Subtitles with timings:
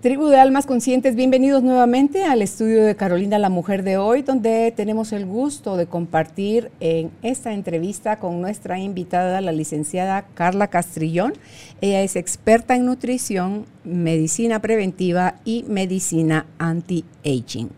[0.00, 4.72] Tribu de Almas Conscientes, bienvenidos nuevamente al estudio de Carolina la Mujer de hoy, donde
[4.74, 11.34] tenemos el gusto de compartir en esta entrevista con nuestra invitada, la licenciada Carla Castrillón.
[11.82, 17.68] Ella es experta en nutrición, medicina preventiva y medicina anti-aging.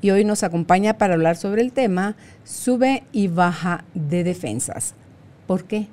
[0.00, 4.96] Y hoy nos acompaña para hablar sobre el tema sube y baja de defensas.
[5.46, 5.86] ¿Por qué?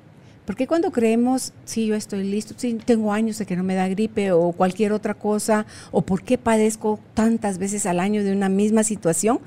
[0.46, 3.88] Porque cuando creemos, sí, yo estoy listo, sí, tengo años de que no me da
[3.88, 8.48] gripe o cualquier otra cosa, o por qué padezco tantas veces al año de una
[8.48, 9.40] misma situación,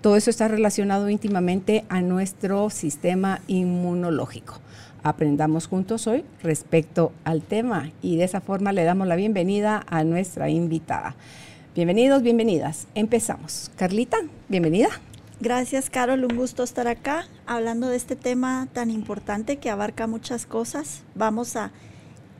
[0.00, 4.60] todo eso está relacionado íntimamente a nuestro sistema inmunológico.
[5.02, 10.04] Aprendamos juntos hoy respecto al tema y de esa forma le damos la bienvenida a
[10.04, 11.16] nuestra invitada.
[11.74, 12.86] Bienvenidos, bienvenidas.
[12.94, 13.72] Empezamos.
[13.76, 14.88] Carlita, bienvenida.
[15.40, 16.24] Gracias, Carol.
[16.24, 21.02] Un gusto estar acá hablando de este tema tan importante que abarca muchas cosas.
[21.14, 21.72] Vamos a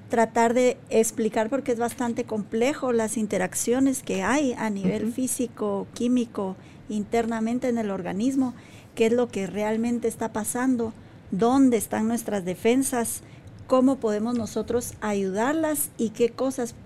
[0.09, 6.57] tratar de explicar porque es bastante complejo las interacciones que hay a nivel físico, químico,
[6.89, 8.55] internamente en el organismo,
[8.95, 10.93] qué es lo que realmente está pasando,
[11.33, 13.23] dónde están nuestras defensas,
[13.67, 16.77] cómo podemos nosotros ayudarlas y qué cosas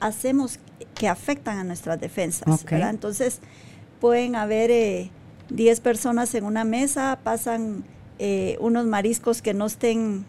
[0.00, 0.60] hacemos
[0.94, 2.64] que afectan a nuestras defensas.
[2.70, 3.40] Entonces,
[4.00, 4.70] pueden haber...
[4.70, 5.10] Eh,
[5.50, 7.84] 10 personas en una mesa, pasan
[8.18, 10.24] eh, unos mariscos que no estén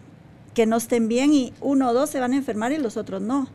[0.54, 3.22] que no estén bien y uno o dos se van a enfermar y los otros
[3.22, 3.48] no.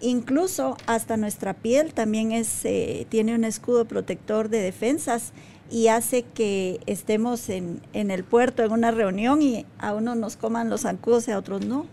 [0.00, 5.32] Incluso hasta nuestra piel también es, eh, tiene un escudo protector de defensas
[5.70, 10.36] y hace que estemos en, en, el puerto en una reunión y a uno nos
[10.36, 11.86] coman los zancudos y a otros no.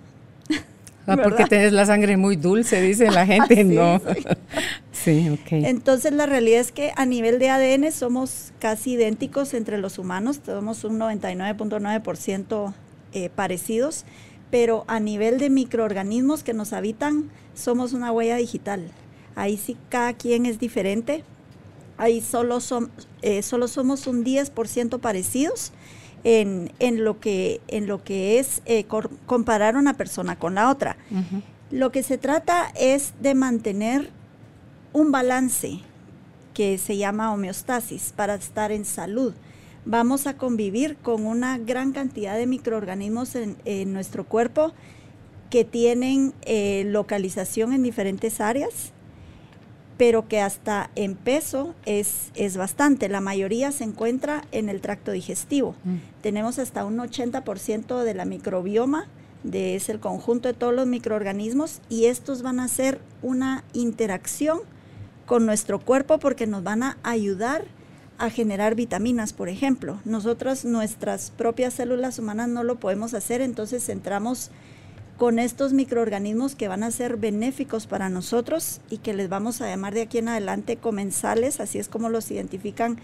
[1.05, 4.01] Ah, porque tienes la sangre muy dulce, dice la gente, no.
[4.91, 5.29] Sí.
[5.29, 5.51] ok.
[5.51, 10.39] Entonces la realidad es que a nivel de ADN somos casi idénticos entre los humanos,
[10.45, 12.73] somos un 99.9%
[13.11, 14.05] eh, parecidos,
[14.49, 18.91] pero a nivel de microorganismos que nos habitan somos una huella digital.
[19.35, 21.25] Ahí sí cada quien es diferente,
[21.97, 22.59] ahí solo,
[23.23, 25.73] eh, solo somos un 10% parecidos
[26.23, 28.85] en, en, lo, que, en lo que es eh,
[29.25, 30.97] comparar una persona con la otra.
[31.71, 34.09] Lo que se trata es de mantener
[34.93, 35.79] un balance
[36.53, 39.33] que se llama homeostasis para estar en salud.
[39.85, 44.71] Vamos a convivir con una gran cantidad de microorganismos en, nuestro cuerpo
[45.49, 48.92] que tienen eh, localización en diferentes áreas
[49.97, 53.09] pero que hasta en peso es, es bastante.
[53.09, 55.75] La mayoría se encuentra en el tracto digestivo.
[55.83, 55.97] Mm.
[56.21, 59.07] Tenemos hasta un 80% de la microbioma,
[59.43, 64.59] de, es el conjunto de todos los microorganismos, y estos van a hacer una interacción
[65.25, 67.65] con nuestro cuerpo porque nos van a ayudar
[68.17, 69.99] a generar vitaminas, por ejemplo.
[70.05, 74.51] Nosotras, nuestras propias células humanas no lo podemos hacer, entonces entramos
[75.17, 79.67] con estos microorganismos que van a ser benéficos para nosotros y que les vamos a
[79.67, 82.97] llamar de aquí en adelante comensales, así es como los identifican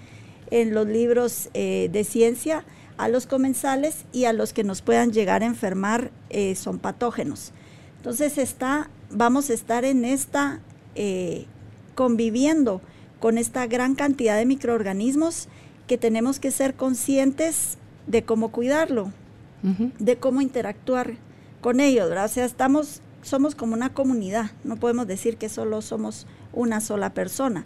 [0.52, 2.64] en los libros eh, de ciencia,
[2.98, 7.54] a los comensales y a los que nos puedan llegar a enfermar eh, son patógenos.
[7.98, 10.60] Entonces está, vamos a estar en esta,
[10.96, 11.46] eh,
[11.96, 12.82] conviviendo
[13.20, 15.48] con esta gran cantidad de microorganismos
[15.88, 17.78] que tenemos que ser conscientes
[18.08, 19.12] de cómo cuidarlo,
[20.00, 21.16] de cómo interactuar
[21.62, 22.26] con ellos, ¿verdad?
[22.26, 27.14] O sea, estamos, somos como una comunidad, no podemos decir que solo somos una sola
[27.14, 27.66] persona.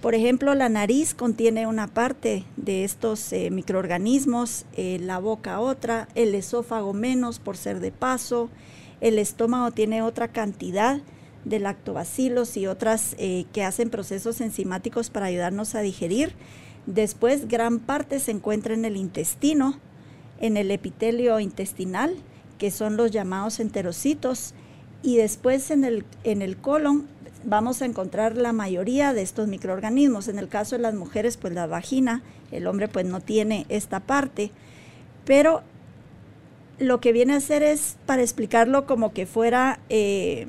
[0.00, 6.08] Por ejemplo, la nariz contiene una parte de estos eh, microorganismos, eh, la boca otra,
[6.14, 8.50] el esófago menos por ser de paso,
[9.00, 11.00] el estómago tiene otra cantidad
[11.44, 16.34] de lactobacilos y otras eh, que hacen procesos enzimáticos para ayudarnos a digerir.
[16.86, 19.78] Después, gran parte se encuentra en el intestino,
[20.40, 22.16] en el epitelio intestinal,
[22.58, 24.54] que son los llamados enterocitos,
[25.02, 27.06] y después en el, en el colon
[27.44, 30.28] vamos a encontrar la mayoría de estos microorganismos.
[30.28, 34.00] En el caso de las mujeres, pues la vagina, el hombre pues no tiene esta
[34.00, 34.50] parte,
[35.24, 35.62] pero
[36.78, 40.46] lo que viene a hacer es para explicarlo como que fuera eh,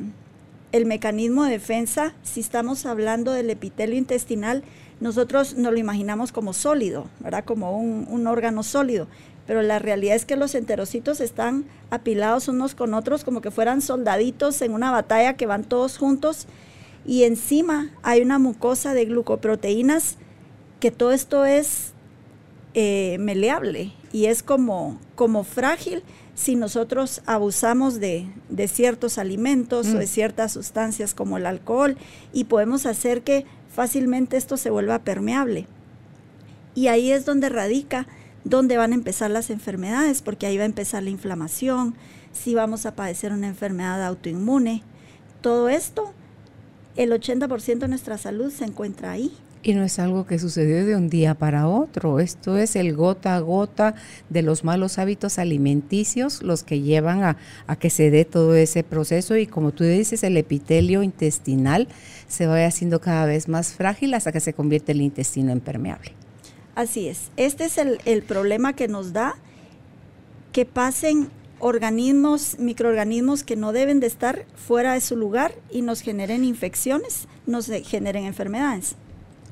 [0.72, 4.64] el mecanismo de defensa, si estamos hablando del epitelio intestinal,
[5.00, 7.46] nosotros nos lo imaginamos como sólido, ¿verdad?
[7.46, 9.08] Como un, un órgano sólido,
[9.48, 13.82] pero la realidad es que los enterocitos están apilados unos con otros como que fueran
[13.82, 16.46] soldaditos en una batalla que van todos juntos
[17.06, 20.18] y encima hay una mucosa de glucoproteínas
[20.80, 21.94] que todo esto es
[22.74, 26.04] eh, meleable y es como, como frágil
[26.36, 28.28] si nosotros abusamos de,
[28.68, 30.10] ciertos alimentos o de mm.
[30.10, 31.98] ciertas sustancias como el alcohol
[32.32, 35.66] y podemos hacer que fácilmente esto se vuelva permeable.
[36.76, 38.06] Y ahí es donde radica,
[38.50, 41.96] donde van a empezar las enfermedades, porque ahí va a empezar la inflamación,
[42.32, 44.84] si vamos a padecer una enfermedad autoinmune.
[45.42, 46.14] Todo esto,
[46.96, 49.34] el 80% de nuestra salud se encuentra ahí.
[49.64, 53.36] Y no es algo que sucedió de un día para otro, esto es el gota
[53.36, 53.96] a gota
[54.30, 58.84] de los malos hábitos alimenticios los que llevan a, a, que se dé todo ese
[58.84, 61.90] proceso y como tú dices, el epitelio intestinal
[62.28, 66.27] se va haciendo cada vez más frágil hasta que se convierte el intestino en permeable.
[66.78, 69.36] Así es, este es el, el problema que nos da
[70.52, 71.30] que pasen
[71.60, 77.28] organismos, microorganismos que no deben de estar fuera de su lugar y nos generen infecciones,
[77.48, 78.96] nos generen enfermedades.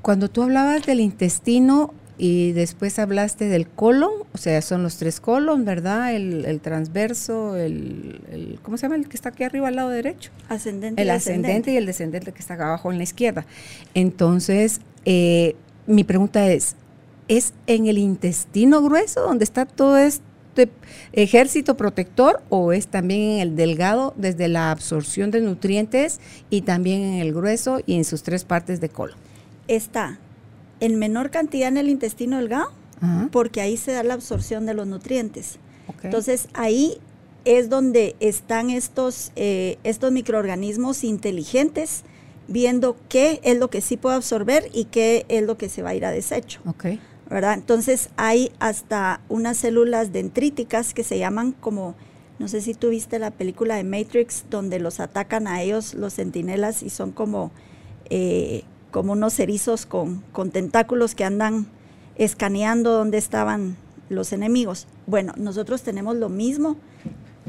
[0.01, 5.19] Cuando tú hablabas del intestino y después hablaste del colon, o sea, son los tres
[5.19, 6.13] colon, ¿verdad?
[6.13, 8.97] El, transverso, el, ¿cómo se llama?
[8.97, 10.29] El que está aquí arriba al lado derecho.
[10.47, 11.01] Ascendente.
[11.01, 13.47] El ascendente y el descendente que está acá abajo en la izquierda.
[13.95, 15.55] Entonces, eh,
[15.87, 16.75] mi pregunta es,
[17.27, 20.69] ¿es en el intestino grueso donde está todo este
[21.11, 26.19] ejército protector o es también en el delgado desde la absorción de nutrientes
[26.49, 29.17] y también en el grueso y en sus tres partes de colon?
[29.67, 30.19] está
[30.79, 32.71] en menor cantidad en el intestino delgado,
[33.31, 35.59] porque ahí se da la absorción de los nutrientes.
[36.03, 36.97] Entonces ahí
[37.43, 42.03] es donde están estos, eh, estos microorganismos inteligentes
[42.47, 45.89] viendo qué es lo que sí puede absorber y qué es lo que se va
[45.89, 46.61] a ir a desecho.
[47.29, 47.53] ¿Verdad?
[47.53, 51.95] Entonces hay hasta unas células dendríticas que se llaman como,
[52.39, 56.13] no sé si tú viste la película de Matrix, donde los atacan a ellos los
[56.15, 57.51] centinelas y son como
[58.09, 58.63] eh,
[58.95, 60.23] como unos erizos con,
[60.53, 61.67] tentáculos que andan
[62.15, 63.75] escaneando dónde estaban
[64.07, 64.87] los enemigos.
[65.05, 66.77] Bueno, nosotros tenemos lo mismo,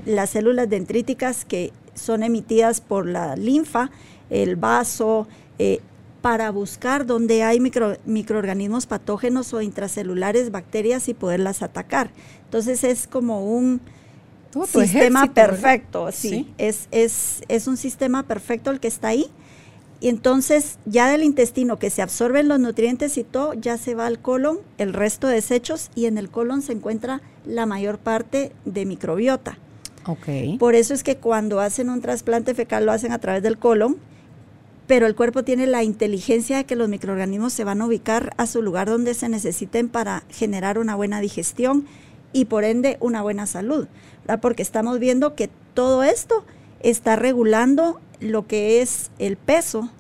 [0.04, 3.92] las células dendríticas que son emitidas por la linfa,
[4.28, 5.28] el vaso,
[5.60, 5.82] eh,
[6.26, 12.10] para buscar dónde hay microorganismos patógenos o intracelulares, bacterias y poderlas atacar.
[12.46, 13.80] Entonces es como un
[14.66, 19.30] sistema perfecto, sí, Es, es, es un sistema perfecto el que está ahí
[20.00, 24.06] y entonces ya del intestino que se absorben los nutrientes y todo, ya se va
[24.06, 28.50] al colon el resto de desechos y en el colon se encuentra la mayor parte
[28.64, 29.58] de microbiota.
[30.04, 30.58] Okay.
[30.58, 33.98] Por eso es que cuando hacen un trasplante fecal lo hacen a través del colon,
[34.86, 38.46] pero el cuerpo tiene la inteligencia de que los microorganismos se van a ubicar a
[38.46, 41.86] su lugar donde se necesiten para generar una buena digestión
[42.32, 43.88] y por ende una buena salud,
[44.40, 46.44] porque estamos viendo que todo esto
[46.80, 49.90] está regulando lo que es el peso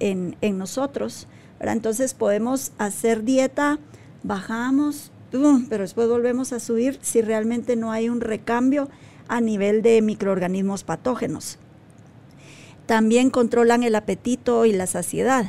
[0.00, 1.26] en, nosotros.
[1.60, 3.78] Entonces podemos hacer dieta,
[4.22, 8.88] bajamos, pero después volvemos a subir si realmente no hay un recambio
[9.28, 11.58] a nivel de microorganismos patógenos.
[12.86, 15.46] También controlan el apetito y la saciedad.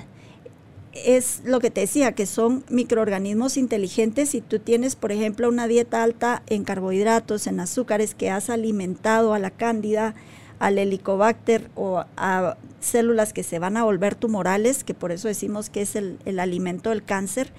[0.93, 4.29] Es lo que te decía, que son microorganismos inteligentes.
[4.29, 9.33] Si tú tienes, por ejemplo, una dieta alta en carbohidratos, en azúcares, que has alimentado
[9.33, 10.15] a la cándida,
[10.59, 15.69] al helicobacter o a células que se van a volver tumorales, que por eso decimos
[15.69, 17.51] que es el, alimento del cáncer.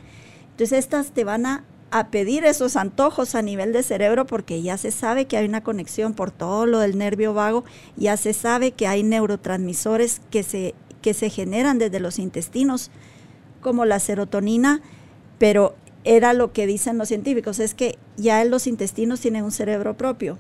[0.52, 1.64] Entonces estas te van a,
[2.10, 6.14] pedir esos antojos a nivel de cerebro porque ya se sabe que hay una conexión
[6.14, 7.64] por todo lo del nervio vago,
[7.96, 12.90] ya se sabe que hay neurotransmisores que se, que se generan desde los intestinos,
[13.60, 14.80] como la serotonina,
[15.38, 19.96] pero era lo que dicen los científicos, es que ya los intestinos tienen un cerebro
[19.96, 20.38] propio.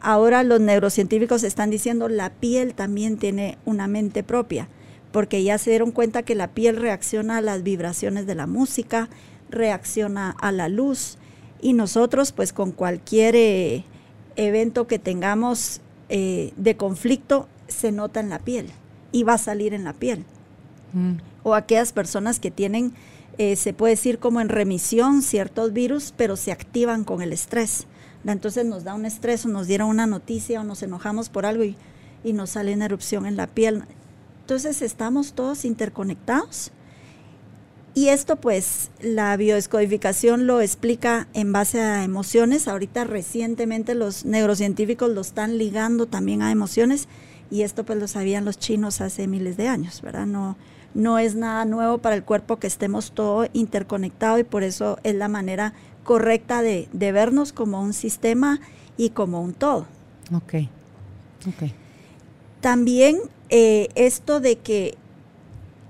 [0.00, 4.68] Ahora los neurocientíficos están diciendo la piel también tiene una mente propia,
[5.12, 9.08] porque ya se dieron cuenta que la piel reacciona a las vibraciones de la música,
[9.50, 11.18] reacciona a la luz
[11.60, 13.84] y nosotros pues con cualquier eh,
[14.36, 18.70] evento que tengamos eh, de conflicto se nota en la piel
[19.12, 20.24] y va a salir en la piel.
[20.92, 21.14] Mm.
[21.42, 22.92] O aquellas personas que tienen,
[23.38, 27.86] eh, se puede decir como en remisión ciertos virus, pero se activan con el estrés
[28.24, 31.64] entonces nos da un estrés o nos dieron una noticia o nos enojamos por algo
[31.64, 31.76] y,
[32.32, 33.82] nos sale una erupción en la piel.
[34.42, 36.70] Entonces estamos todos interconectados.
[37.92, 42.68] Y esto pues la biodescodificación lo explica en base a emociones.
[42.68, 47.08] Ahorita recientemente los neurocientíficos lo están ligando también a emociones
[47.50, 50.26] y esto pues lo sabían los chinos hace miles de años, ¿verdad?
[50.26, 50.56] No,
[50.94, 55.16] no es nada nuevo para el cuerpo que estemos todo interconectado y por eso es
[55.16, 58.60] la manera correcta de, vernos como un sistema
[58.96, 59.86] y como un todo.
[60.32, 60.54] Ok,
[61.48, 61.70] ok.
[62.60, 63.18] También
[63.48, 64.96] eh, esto de que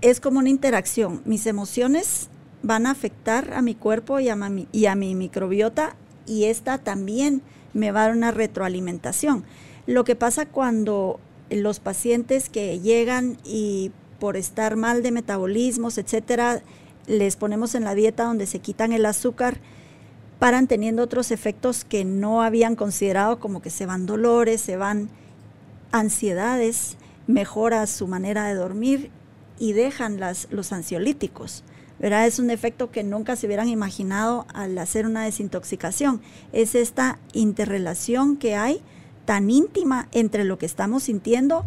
[0.03, 2.29] es como una interacción, mis emociones
[2.63, 7.43] van a afectar a mi cuerpo y a mi, microbiota y esta también
[7.73, 9.45] me va a dar una retroalimentación.
[9.87, 16.63] Lo que pasa cuando los pacientes que llegan y por estar mal de metabolismos, etcétera,
[17.07, 19.59] les ponemos en la dieta donde se quitan el azúcar,
[20.39, 25.09] paran teniendo otros efectos que no habían considerado, como que se van dolores, se van
[25.93, 29.11] ansiedades, mejora su manera de dormir
[29.61, 31.63] y dejan las, los ansiolíticos.
[32.01, 32.27] ¿verdad?
[32.27, 36.23] Es un efecto que nunca se hubieran imaginado al hacer una desintoxicación.
[36.53, 38.81] Es esta interrelación que hay
[39.27, 41.67] tan íntima entre lo que estamos sintiendo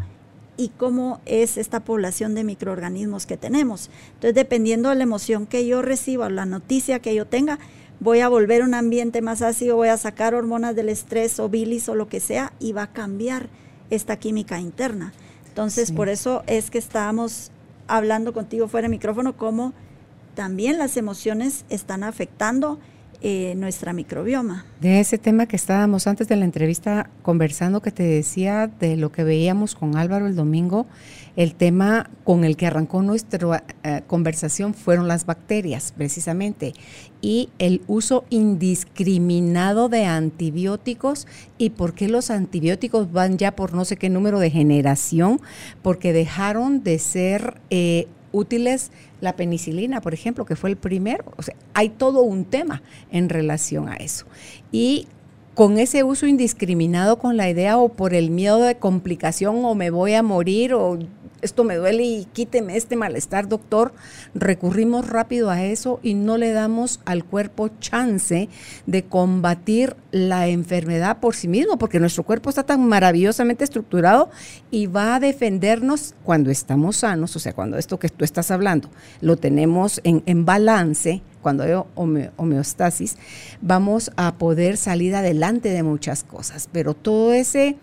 [0.58, 3.92] y cómo es esta población de microorganismos que tenemos.
[4.16, 7.60] Entonces, dependiendo de la emoción que yo reciba, la noticia que yo tenga,
[8.00, 11.48] voy a volver a un ambiente más ácido, voy a sacar hormonas del estrés o
[11.48, 13.50] bilis o lo que sea y va a cambiar
[13.92, 15.14] esta química interna.
[15.48, 17.52] Entonces, por eso es que estábamos
[17.96, 19.72] hablando contigo fuera de micrófono, cómo
[20.34, 22.80] también las emociones están afectando
[23.26, 24.66] eh, nuestra microbioma.
[24.82, 29.14] De ese tema que estábamos antes de la entrevista conversando, que te decía de lo
[29.14, 30.88] que veíamos con Álvaro el domingo,
[31.38, 36.74] el tema con el que arrancó nuestra eh, conversación fueron las bacterias, precisamente,
[37.22, 41.26] y el uso indiscriminado de antibióticos
[41.58, 45.40] y por qué los antibióticos van ya por no sé qué número de generación,
[45.82, 51.24] porque dejaron de ser eh, útiles la penicilina, por ejemplo, que fue el primero.
[51.38, 54.26] O sea, hay todo un tema en relación a eso.
[54.74, 55.08] Y
[55.54, 59.92] con ese uso indiscriminado con la idea o por el miedo de complicación o me
[59.92, 61.00] voy a morir o
[61.44, 63.94] esto me duele y quíteme este malestar, doctor,
[64.34, 68.50] recurrimos rápido a eso y no le damos al cuerpo chance
[68.86, 74.30] de combatir la enfermedad por sí mismo, porque nuestro cuerpo está tan maravillosamente estructurado
[74.72, 78.90] y va a defendernos cuando estamos sanos, o sea, cuando esto que tú estás hablando
[79.22, 81.74] lo tenemos en, en balance, cuando hay
[82.38, 83.18] homeostasis,
[83.62, 87.78] vamos a poder salir adelante de muchas cosas, pero todo ese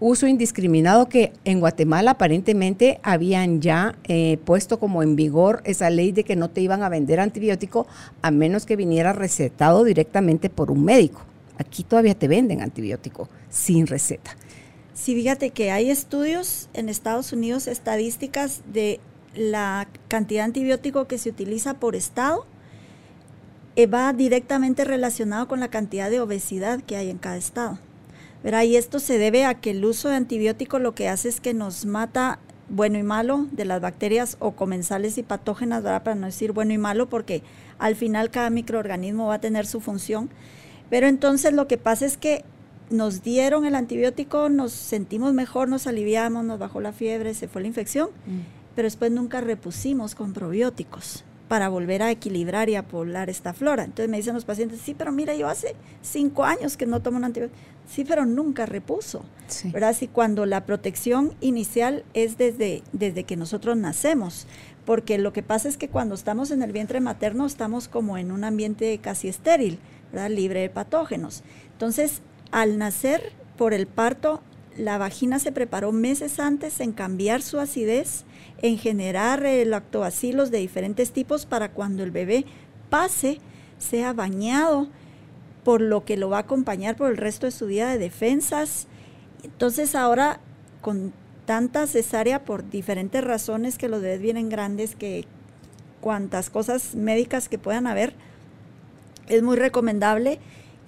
[0.00, 6.10] uso indiscriminado que en Guatemala aparentemente habían ya eh, puesto como en vigor esa ley
[6.10, 7.86] de que no te iban a vender antibiótico
[8.22, 11.22] a menos que viniera recetado directamente por un médico.
[11.58, 14.36] Aquí todavía te venden antibiótico sin receta.
[14.94, 19.00] Sí, fíjate que hay estudios en Estados Unidos, estadísticas de
[19.34, 22.46] la cantidad de antibiótico que se utiliza por estado,
[23.76, 27.78] eh, va directamente relacionado con la cantidad de obesidad que hay en cada estado.
[28.42, 31.52] Y esto se debe a que el uso de antibióticos lo que hace es que
[31.52, 36.02] nos mata bueno y malo de las bacterias o comensales y patógenas, ¿verdad?
[36.02, 37.42] para no decir bueno y malo, porque
[37.78, 40.30] al final cada microorganismo va a tener su función.
[40.88, 42.44] Pero entonces lo que pasa es que
[42.88, 47.62] nos dieron el antibiótico, nos sentimos mejor, nos aliviamos, nos bajó la fiebre, se fue
[47.62, 48.74] la infección, mm.
[48.74, 53.82] pero después nunca repusimos con probióticos para volver a equilibrar y a poblar esta flora.
[53.82, 57.16] Entonces me dicen los pacientes, sí, pero mira, yo hace cinco años que no tomo
[57.16, 57.58] un antibiótico.
[57.88, 59.24] Sí, pero nunca repuso.
[59.64, 59.96] ¿Verdad?
[59.98, 64.46] Si cuando la protección inicial es desde, desde que nosotros nacemos.
[64.84, 68.30] Porque lo que pasa es que cuando estamos en el vientre materno estamos como en
[68.30, 69.80] un ambiente casi estéril,
[70.12, 70.30] ¿verdad?
[70.30, 71.42] libre de patógenos.
[71.72, 74.40] Entonces, al nacer por el parto,
[74.76, 78.24] la vagina se preparó meses antes en cambiar su acidez
[78.62, 82.44] en generar eh, lactobacilos de diferentes tipos para cuando el bebé
[82.90, 83.38] pase,
[83.78, 84.88] sea bañado,
[85.64, 88.86] por lo que lo va a acompañar por el resto de su vida de defensas.
[89.42, 90.40] Entonces ahora
[90.80, 91.12] con
[91.46, 95.24] tanta cesárea por diferentes razones que los bebés vienen grandes, que
[96.00, 98.14] cuantas cosas médicas que puedan haber,
[99.28, 100.38] es muy recomendable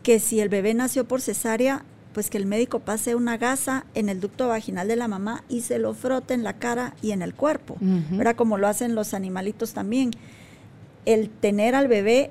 [0.03, 4.09] que si el bebé nació por cesárea, pues que el médico pase una gasa en
[4.09, 7.23] el ducto vaginal de la mamá y se lo frote en la cara y en
[7.23, 7.77] el cuerpo,
[8.19, 10.11] Era Como lo hacen los animalitos también.
[11.05, 12.31] El tener al bebé,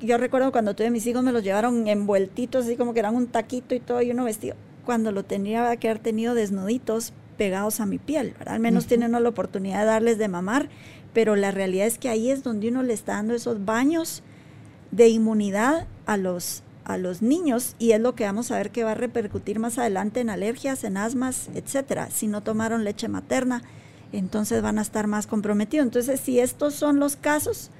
[0.00, 3.26] yo recuerdo cuando tuve mis hijos me los llevaron envueltitos, así como que eran un
[3.26, 4.56] taquito y todo, y uno vestido.
[4.84, 9.28] Cuando lo tenía que haber tenido desnuditos pegados a mi piel, Al menos tienen la
[9.28, 10.68] oportunidad de darles de mamar,
[11.14, 14.22] pero la realidad es que ahí es donde uno le está dando esos baños
[14.90, 18.82] de inmunidad a los a los niños y es lo que vamos a ver que
[18.82, 22.10] va a repercutir más adelante en alergias, en asmas, etcétera.
[22.10, 23.62] Si no tomaron leche materna,
[24.12, 25.84] entonces van a estar más comprometidos.
[25.84, 27.70] Entonces, si estos son los casos,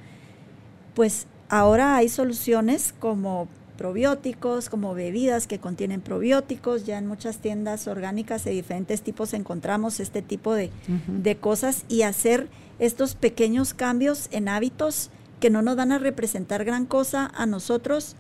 [0.95, 3.49] pues ahora hay soluciones como
[3.79, 6.85] probióticos, como bebidas que contienen probióticos.
[6.85, 10.71] Ya en muchas tiendas orgánicas de diferentes tipos encontramos este tipo de,
[11.07, 12.49] de cosas y hacer
[12.79, 15.11] estos pequeños cambios en hábitos
[15.41, 18.17] que no nos van a representar gran cosa a nosotros,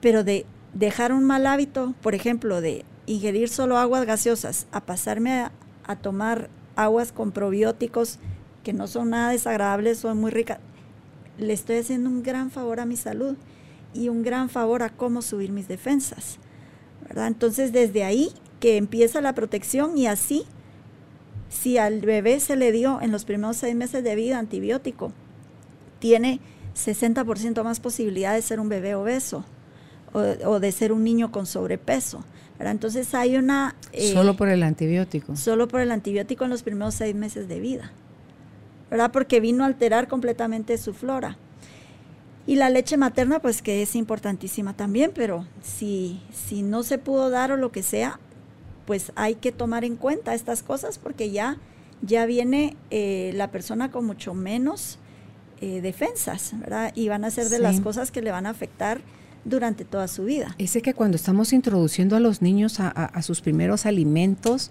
[0.00, 5.32] pero de dejar un mal hábito, por ejemplo, de ingerir solo aguas gaseosas, a pasarme
[5.32, 5.52] a,
[6.00, 8.20] tomar aguas con probióticos
[8.62, 10.60] que no son nada desagradables, son muy ricas,
[11.36, 13.36] le estoy haciendo un gran favor a mi salud.
[13.92, 16.38] y un gran favor a cómo subir mis defensas.
[17.16, 18.30] Entonces desde ahí
[18.60, 20.44] que empieza la protección y así,
[21.48, 25.12] si al bebé se le dio en los primeros seis meses de vida antibiótico,
[25.98, 26.38] tiene
[26.76, 29.44] 60% más posibilidad de ser un bebé obeso
[30.12, 32.24] o, de ser un niño con sobrepeso.
[32.58, 33.74] Entonces hay una...
[33.92, 35.34] Eh, solo por el antibiótico.
[35.34, 37.92] Solo por el antibiótico en los primeros seis meses de vida.
[38.90, 39.12] ¿Verdad?
[39.12, 41.38] Porque vino a alterar completamente su flora.
[42.46, 47.30] Y la leche materna, pues que es importantísima también, pero si, si no se pudo
[47.30, 48.18] dar o lo que sea,
[48.86, 51.58] pues hay que tomar en cuenta estas cosas porque ya,
[52.02, 54.98] ya viene eh, la persona con mucho menos
[55.60, 56.92] eh, defensas, ¿verdad?
[56.94, 59.00] Y van a ser de las cosas que le van a afectar
[59.44, 60.54] durante toda su vida.
[60.58, 64.70] Ese que cuando estamos introduciendo a los niños a, sus primeros alimentos,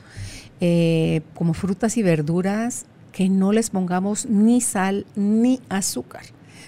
[0.62, 6.24] eh, como frutas y verduras, que no les pongamos ni sal ni azúcar,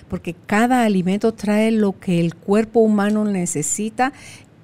[0.10, 4.14] porque cada alimento trae lo que el cuerpo humano necesita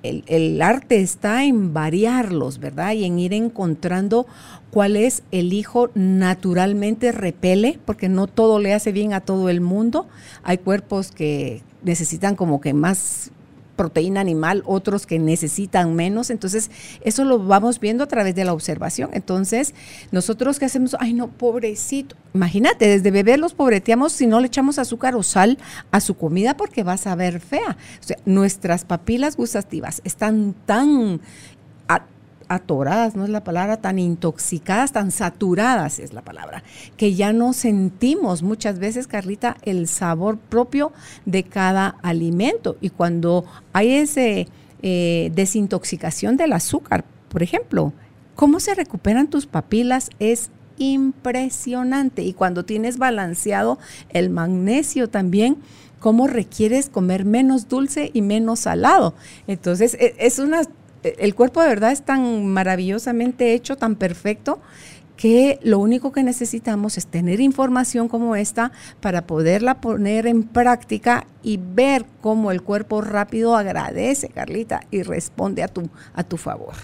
[0.04, 2.94] el, arte está en variarlos, ¿verdad?
[2.94, 4.28] Y en ir encontrando
[4.72, 9.62] cuál es el hijo naturalmente repele, porque no todo le hace bien a todo el
[9.62, 10.08] mundo.
[10.44, 13.32] Hay cuerpos que necesitan como que más
[13.78, 16.30] proteína animal, otros que necesitan menos.
[16.30, 16.70] Entonces,
[17.02, 19.12] eso lo vamos viendo a través de la observación.
[19.14, 19.74] Entonces,
[20.12, 22.18] nosotros que hacemos, ay no, pobrecito.
[22.34, 25.58] Imagínate, desde bebé los pobreteamos si no le echamos azúcar o sal
[25.92, 27.78] a su comida porque va a saber fea.
[28.02, 31.22] O sea, nuestras papilas gustativas están tan
[32.50, 36.64] atoradas, no es la palabra, tan intoxicadas, tan saturadas es la palabra,
[36.96, 40.92] que ya no sentimos muchas veces, Carlita, el sabor propio
[41.26, 42.78] de cada alimento.
[42.82, 44.22] Y cuando hay esa
[44.82, 47.94] eh, desintoxicación del azúcar, por ejemplo,
[48.36, 52.24] cómo se recuperan tus papilas es impresionante.
[52.24, 55.58] Y cuando tienes balanceado el magnesio también,
[56.00, 59.16] cómo requieres comer menos dulce y menos salado.
[59.48, 60.62] Entonces, e, es una
[61.18, 64.60] el cuerpo de verdad es tan maravillosamente hecho, tan perfecto,
[65.18, 71.26] que lo único que necesitamos es tener información como esta para poderla poner en práctica
[71.42, 76.76] y ver cómo el cuerpo rápido agradece, Carlita, y responde a tu, a tu favor.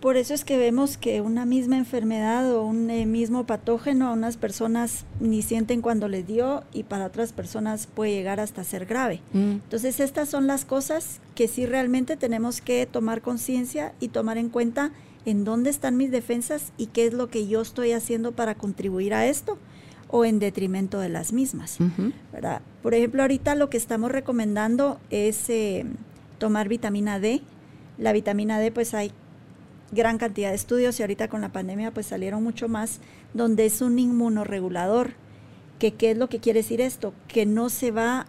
[0.00, 4.12] Por eso es que vemos que una misma enfermedad o un eh, mismo patógeno a
[4.12, 8.86] unas personas ni sienten cuando les dio y para otras personas puede llegar hasta ser
[8.86, 9.20] grave.
[9.34, 9.50] Mm.
[9.52, 14.48] Entonces estas son las cosas que sí realmente tenemos que tomar conciencia y tomar en
[14.48, 14.90] cuenta
[15.26, 19.12] en dónde están mis defensas y qué es lo que yo estoy haciendo para contribuir
[19.12, 19.58] a esto
[20.08, 21.78] o en detrimento de las mismas.
[22.82, 25.84] Por ejemplo, ahorita lo que estamos recomendando es eh,
[26.38, 27.42] tomar vitamina D.
[27.98, 29.12] La vitamina D pues hay
[29.92, 33.00] gran cantidad de estudios y ahorita con la pandemia pues salieron mucho más,
[33.34, 35.14] donde es un inmunoregulador.
[35.78, 37.14] Que, ¿Qué es lo que quiere decir esto?
[37.26, 38.26] Que no se va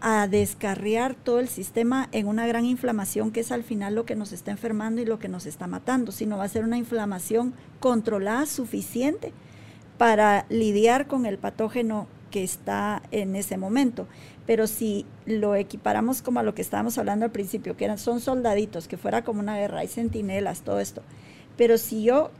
[0.00, 4.16] a descarriar todo el sistema en una gran inflamación que es al final lo que
[4.16, 7.54] nos está enfermando y lo que nos está matando, sino va a ser una inflamación
[7.78, 9.32] controlada suficiente
[9.98, 14.08] para lidiar con el patógeno que está en ese momento.
[14.44, 18.18] Pero si lo equiparamos como a lo que estábamos hablando al principio, que eran, son
[18.18, 21.02] soldaditos, que fuera como una guerra, hay centinelas, todo esto.
[21.56, 22.32] Pero si yo,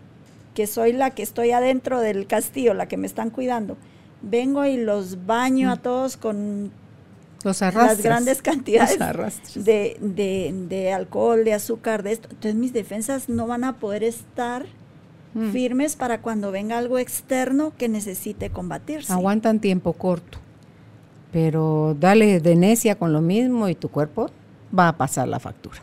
[0.54, 3.76] que soy la que estoy adentro del castillo, la que me están cuidando,
[4.22, 5.82] vengo y los baño a mm.
[5.82, 6.72] todos con
[7.44, 8.98] los las grandes cantidades
[9.54, 9.96] de,
[10.68, 12.28] de, alcohol, de azúcar, de esto.
[12.30, 14.64] Entonces mis defensas no van a poder estar
[15.34, 15.50] mm.
[15.52, 19.12] firmes para cuando venga algo externo que necesite combatirse.
[19.12, 20.38] Aguantan tiempo corto
[21.32, 24.30] pero dale de necia con lo mismo y tu cuerpo
[24.78, 25.78] va a pasar la factura.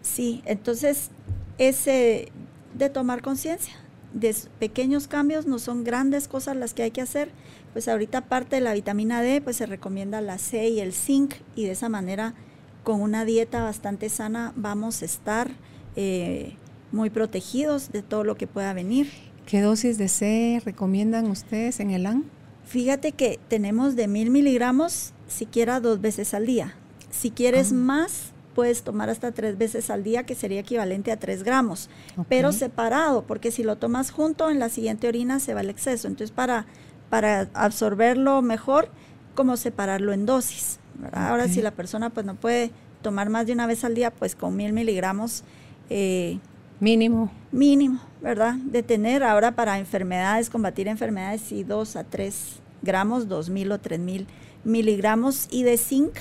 [0.00, 1.10] Sí, entonces
[1.58, 2.32] ese
[2.74, 3.74] de tomar conciencia
[4.14, 7.30] de pequeños cambios no son grandes cosas las que hay que hacer.
[7.72, 11.34] Pues ahorita aparte de la vitamina D, pues se recomienda la C y el zinc
[11.54, 12.34] y de esa manera
[12.82, 15.50] con una dieta bastante sana vamos a estar
[15.96, 16.56] eh,
[16.92, 19.10] muy protegidos de todo lo que pueda venir.
[19.46, 22.24] ¿Qué dosis de C recomiendan ustedes en el AN?
[22.64, 26.74] Fíjate que tenemos de mil miligramos siquiera dos veces al día.
[27.10, 27.74] Si quieres ah.
[27.74, 31.90] más, puedes tomar hasta tres veces al día, que sería equivalente a tres gramos,
[32.28, 36.08] pero separado, porque si lo tomas junto, en la siguiente orina se va el exceso.
[36.08, 36.66] Entonces, para,
[37.10, 38.88] para absorberlo mejor,
[39.34, 40.78] como separarlo en dosis.
[41.12, 44.36] Ahora, si la persona pues no puede tomar más de una vez al día, pues
[44.36, 45.42] con mil miligramos.
[45.90, 46.38] Eh,
[46.82, 47.30] mínimo.
[47.52, 48.56] Mínimo, ¿verdad?
[48.56, 54.26] De tener ahora para enfermedades, combatir enfermedades, y dos a tres gramos, 2.000 o 3.000
[54.64, 55.46] miligramos.
[55.50, 56.12] Y de zinc,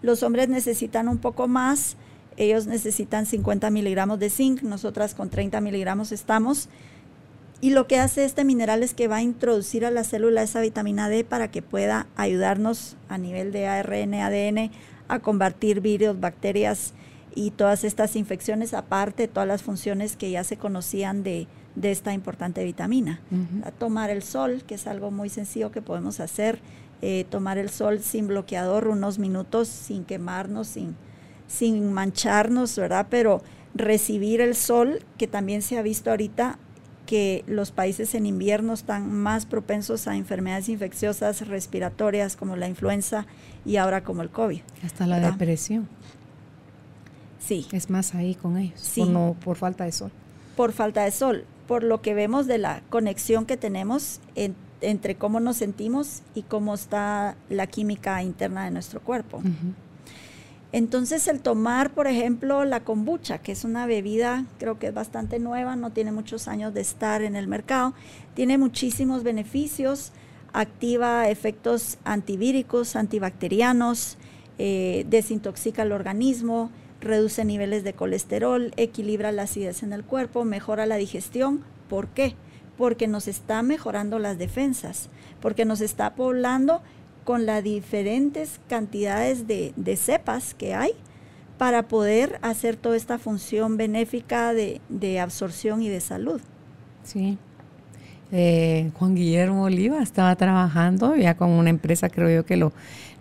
[0.00, 1.96] los hombres necesitan un poco más,
[2.38, 6.70] ellos necesitan 50 miligramos de zinc, nosotras con 30 miligramos estamos.
[7.60, 10.62] Y lo que hace este mineral es que va a introducir a la célula esa
[10.62, 14.70] vitamina D para que pueda ayudarnos a nivel de ARN, ADN
[15.08, 16.94] a combatir virus, bacterias
[17.38, 21.46] y todas estas infecciones, aparte de todas las funciones que ya se conocían de,
[21.80, 23.20] esta importante vitamina.
[23.78, 26.58] tomar el sol, que es algo muy sencillo que podemos hacer,
[27.00, 30.96] eh, tomar el sol sin bloqueador unos minutos, sin quemarnos, sin,
[31.46, 33.06] sin mancharnos, ¿verdad?
[33.08, 33.40] Pero
[33.72, 36.58] recibir el sol, que también se ha visto ahorita
[37.06, 43.26] que los países en invierno están más propensos a enfermedades infecciosas respiratorias como la influenza
[43.64, 44.60] y ahora como el COVID.
[44.82, 45.88] Hasta la depresión.
[47.48, 47.66] Sí.
[47.72, 48.78] Es más ahí con ellos.
[48.78, 49.00] Sí.
[49.00, 50.10] Por, no, por falta de sol.
[50.54, 51.46] Por falta de sol.
[51.66, 54.20] Por lo que vemos de la conexión que tenemos
[54.82, 59.42] entre cómo nos sentimos y cómo está la química interna de nuestro cuerpo.
[60.72, 65.38] Entonces el tomar, por ejemplo, la kombucha, que es una bebida, creo que es bastante
[65.38, 67.94] nueva, no tiene muchos años de estar en el mercado,
[68.34, 70.12] tiene muchísimos beneficios,
[70.52, 74.18] activa efectos antivíricos, antibacterianos,
[74.58, 80.86] eh, desintoxica el organismo, reduce niveles de colesterol, equilibra la acidez en el cuerpo, mejora
[80.86, 81.64] la digestión.
[81.88, 82.34] ¿Por qué?
[82.76, 85.08] Porque nos está mejorando las defensas,
[85.40, 86.82] porque nos está poblando
[87.24, 90.92] con las diferentes cantidades de, cepas que hay
[91.58, 96.40] para poder hacer toda esta función benéfica de, absorción y de salud.
[97.02, 97.38] Sí.
[98.30, 102.72] Eh, Juan Guillermo Oliva estaba trabajando ya con una empresa, creo yo que lo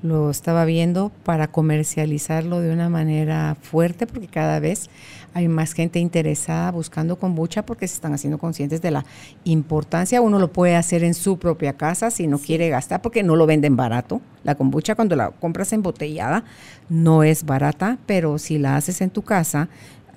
[0.04, 4.90] lo estaba viendo para comercializarlo de una manera fuerte porque cada vez
[5.34, 9.06] hay más gente interesada buscando kombucha porque se están haciendo conscientes de la
[9.44, 10.22] importancia.
[10.22, 13.46] Uno lo puede hacer en su propia casa si no quiere gastar porque no lo
[13.46, 14.22] venden barato.
[14.44, 16.44] La kombucha cuando la compras embotellada
[16.90, 19.68] no es barata, pero si la haces en tu casa,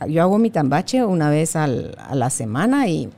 [0.08, 3.10] yo hago mi tambache una vez a la semana y,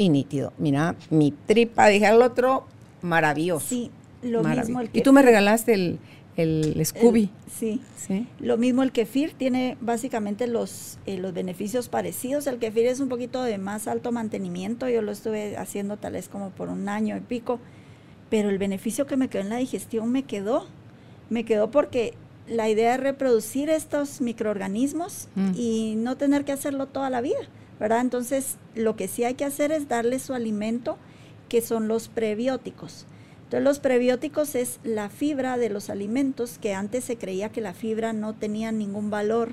[0.00, 0.54] y nítido.
[0.56, 2.64] Mira, mi tripa, dije al otro,
[3.02, 3.66] maravilloso.
[3.68, 3.90] Sí,
[4.22, 5.98] lo mismo el Y tú me regalaste el,
[6.38, 7.28] el Scooby.
[7.54, 7.82] sí.
[7.96, 8.26] sí.
[8.38, 12.46] Lo mismo el kefir tiene básicamente los, eh, los beneficios parecidos.
[12.46, 14.88] El kefir es un poquito de más alto mantenimiento.
[14.88, 17.60] Yo lo estuve haciendo tal vez como por un año y pico.
[18.30, 20.66] Pero el beneficio que me quedó en la digestión me quedó.
[21.28, 22.14] Me quedó porque
[22.48, 25.50] la idea es reproducir estos microorganismos mm.
[25.54, 27.38] y no tener que hacerlo toda la vida,
[27.80, 30.98] Entonces, lo que sí hay que hacer es darle su alimento,
[31.48, 33.06] que son los prebióticos.
[33.50, 37.74] Entonces los prebióticos es la fibra de los alimentos que antes se creía que la
[37.74, 39.50] fibra no tenía ningún valor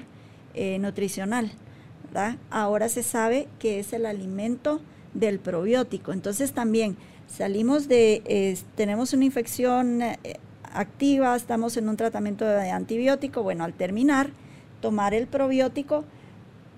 [0.54, 1.52] eh, nutricional.
[2.52, 4.82] Ahora se sabe que es el alimento
[5.16, 6.14] del probiótico.
[6.14, 6.96] Entonces también
[7.28, 10.18] salimos de, tenemos una infección eh,
[10.64, 13.42] activa, estamos en un tratamiento de antibiótico.
[13.42, 14.30] Bueno, al terminar,
[14.80, 16.06] tomar el probiótico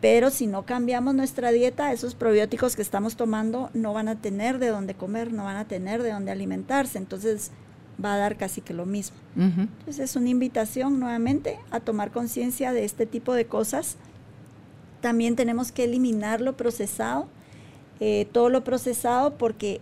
[0.02, 4.58] pero si no cambiamos nuestra dieta, esos probióticos que estamos tomando no van a tener
[4.58, 6.98] de dónde comer, no van a tener de dónde alimentarse.
[6.98, 7.52] Entonces
[8.04, 9.18] va a dar casi que lo mismo.
[9.36, 13.98] Entonces es una invitación nuevamente a tomar conciencia de este tipo de cosas.
[15.02, 17.28] También tenemos que eliminar lo procesado,
[18.00, 19.82] eh, todo lo procesado porque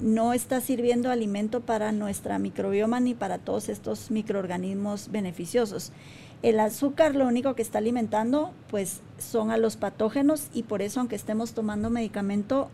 [0.00, 5.92] no está sirviendo alimento para nuestra microbioma ni para todos estos microorganismos beneficiosos.
[6.42, 11.00] El azúcar lo único que está alimentando pues son a los patógenos y por eso
[11.00, 12.68] aunque estemos tomando medicamento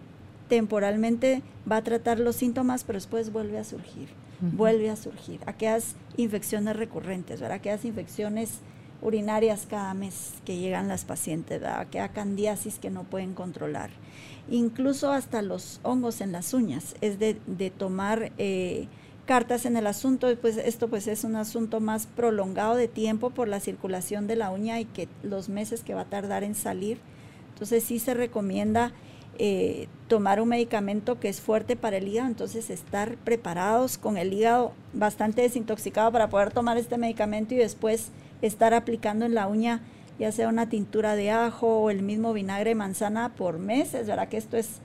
[0.49, 4.09] temporalmente va a tratar los síntomas, pero después vuelve a surgir,
[4.41, 5.41] vuelve a surgir.
[5.47, 7.59] Aquellas infecciones recurrentes, ¿verdad?
[7.59, 8.59] Aquellas infecciones
[9.03, 11.81] urinarias cada mes que llegan las pacientes, ¿verdad?
[11.81, 13.91] Aquella candiasis que no pueden controlar.
[14.51, 18.89] Incluso hasta los hongos en las uñas, es de, de tomar eh,
[19.27, 23.47] cartas en el asunto, pues esto pues es un asunto más prolongado de tiempo por
[23.47, 26.99] la circulación de la uña y que los meses que va a tardar en salir.
[27.53, 28.93] Entonces sí se recomienda
[29.39, 34.33] eh, tomar un medicamento que es fuerte para el hígado, entonces estar preparados con el
[34.33, 38.11] hígado bastante desintoxicado para poder tomar este medicamento y después
[38.43, 39.83] estar aplicando en la uña
[40.21, 44.29] ya sea una tintura de ajo o el mismo vinagre de manzana por meses, ¿verdad?
[44.29, 44.83] Que esto es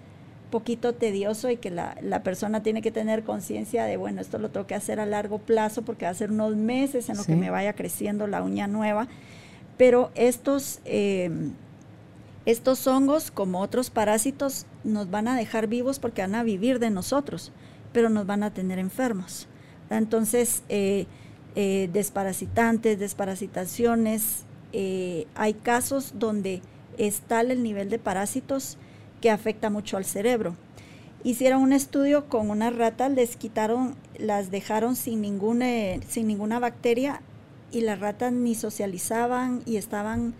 [0.50, 4.66] poquito tedioso y que la, persona tiene que tener conciencia de, bueno, esto lo tengo
[4.66, 7.50] que hacer a largo plazo porque va a ser unos meses en lo que me
[7.50, 9.10] vaya creciendo la uña nueva.
[9.76, 11.30] Pero estos, eh,
[12.46, 16.92] estos hongos, como otros parásitos, nos van a dejar vivos porque van a vivir de
[16.92, 17.52] nosotros,
[17.92, 19.50] pero nos van a tener enfermos.
[19.90, 21.08] Entonces, eh,
[21.56, 24.46] eh, desparasitantes, desparasitaciones,
[25.36, 26.62] hay casos donde
[26.98, 28.78] está el nivel de parásitos
[29.22, 30.56] que afecta mucho al cerebro.
[31.24, 35.66] Hicieron un estudio con unas ratas, les quitaron, las dejaron sin, ninguna,
[36.08, 37.22] sin ninguna bacteria
[37.72, 40.36] y las ratas ni socializaban y estaban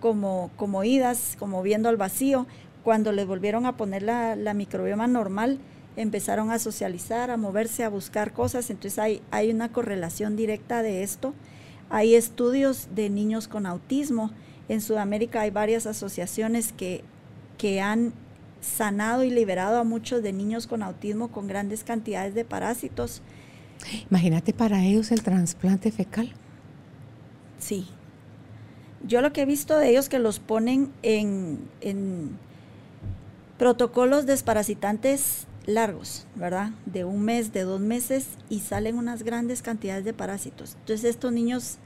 [0.00, 2.46] como, como idas, como viendo al vacío.
[2.84, 5.58] Cuando les volvieron a poner la, la microbioma normal,
[5.96, 8.70] empezaron a socializar, a moverse, a buscar cosas.
[8.70, 11.34] Entonces hay, hay una correlación directa de esto.
[11.88, 14.30] Hay estudios de niños con autismo.
[14.68, 17.02] En Sudamérica hay varias asociaciones que,
[17.58, 18.12] que han
[18.60, 23.22] sanado y liberado a muchos de niños con autismo con grandes cantidades de parásitos.
[24.10, 26.32] Imagínate para ellos el trasplante fecal.
[27.58, 27.86] Sí.
[29.06, 32.38] Yo lo que he visto de ellos que los ponen en, en
[33.58, 36.70] protocolos desparasitantes largos, ¿verdad?
[36.86, 40.76] De un mes, de dos meses y salen unas grandes cantidades de parásitos.
[40.80, 41.78] Entonces estos niños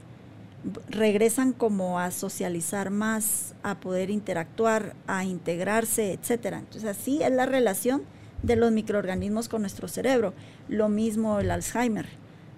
[0.89, 6.59] regresan como a socializar más, a poder interactuar, a integrarse, etcétera.
[6.59, 8.03] Entonces así es la relación
[8.43, 10.33] de los microorganismos con nuestro cerebro.
[10.67, 12.07] Lo mismo el Alzheimer,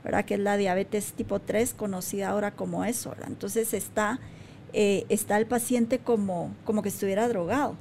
[0.03, 0.25] ¿verdad?
[0.25, 4.19] Que es la diabetes tipo 3, conocida ahora como eso, Entonces está,
[4.73, 7.77] eh, está el paciente como, como que estuviera drogado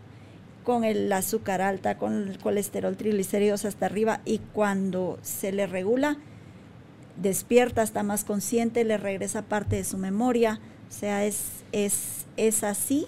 [0.62, 6.18] con el azúcar alta, con el colesterol triglicéridos hasta arriba y cuando se le regula,
[7.20, 12.64] despierta, está más consciente, le regresa parte de su memoria, o sea, es, es, es
[12.64, 13.06] así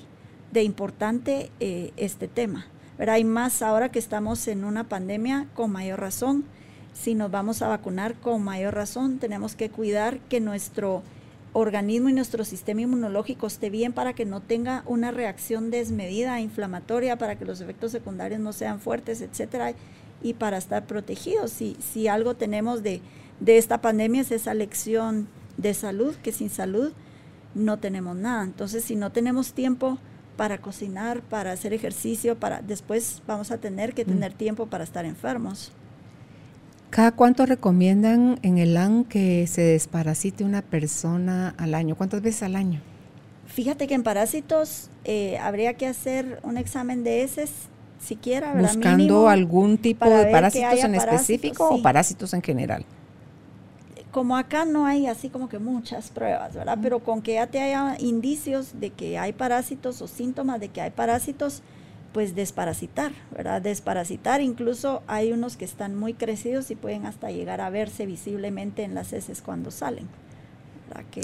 [0.52, 2.66] de importante eh, este tema.
[2.96, 6.44] Pero hay más ahora que estamos en una pandemia con mayor razón.
[6.92, 11.02] Si nos vamos a vacunar con mayor razón, tenemos que cuidar que nuestro
[11.54, 17.16] organismo y nuestro sistema inmunológico esté bien para que no tenga una reacción desmedida inflamatoria,
[17.16, 19.72] para que los efectos secundarios no sean fuertes, etcétera,
[20.20, 21.52] y para estar protegidos.
[21.52, 23.00] Si, si algo tenemos de,
[23.40, 26.92] de esta pandemia es esa lección de salud, que sin salud
[27.54, 28.42] no tenemos nada.
[28.42, 29.98] Entonces, si no tenemos tiempo
[30.36, 34.08] para cocinar, para hacer ejercicio, para después vamos a tener que mm.
[34.08, 35.70] tener tiempo para estar enfermos.
[36.94, 41.96] ¿Cada cuánto recomiendan en el AN que se desparasite una persona al año?
[41.96, 42.80] ¿Cuántas veces al año?
[43.48, 47.50] Fíjate que en parásitos eh, habría que hacer un examen de heces
[47.98, 52.84] siquiera, Buscando algún tipo de parásitos en específico o parásitos en general.
[54.12, 56.78] Como acá no hay así como que muchas pruebas, ¿verdad?
[56.80, 60.80] Pero con que ya te haya indicios de que hay parásitos o síntomas de que
[60.80, 61.64] hay parásitos,
[62.14, 63.60] pues desparasitar, ¿verdad?
[63.60, 68.84] Desparasitar, incluso hay unos que están muy crecidos y pueden hasta llegar a verse visiblemente
[68.84, 70.06] en las heces cuando salen.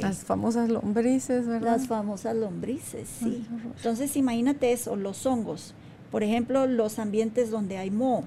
[0.03, 1.76] las famosas lombrices, ¿verdad?
[1.76, 3.46] Las famosas lombrices, sí.
[3.76, 5.74] Entonces imagínate eso, los hongos.
[6.11, 8.24] Por ejemplo, los ambientes donde hay moho.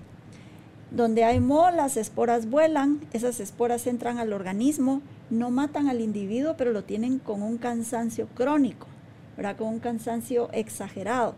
[0.89, 6.55] Donde hay moho, las esporas vuelan, esas esporas entran al organismo, no matan al individuo,
[6.57, 8.87] pero lo tienen con un cansancio crónico,
[9.35, 9.57] ¿verdad?
[9.57, 11.35] Con un cansancio exagerado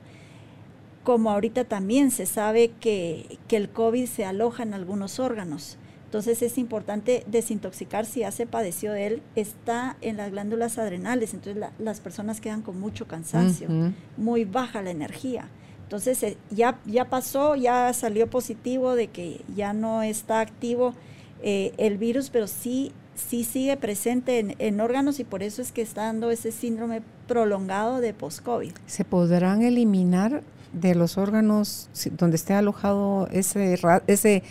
[1.05, 5.77] como ahorita también se sabe que, el COVID se aloja en algunos órganos.
[6.05, 11.33] Entonces es importante desintoxicar si ya se padeció de él, está en las glándulas adrenales,
[11.33, 13.69] entonces las personas quedan con mucho cansancio,
[14.17, 15.47] muy baja la energía.
[15.83, 20.95] Entonces eh, ya, ya pasó, ya salió positivo de que ya no está activo
[21.43, 25.71] eh, el virus, pero sí, sí sigue presente en, en, órganos y por eso es
[25.71, 28.71] que está dando ese síndrome prolongado de post-COVID.
[28.87, 30.41] ¿Se podrán eliminar
[30.79, 34.43] de los órganos donde esté alojado ese, ese,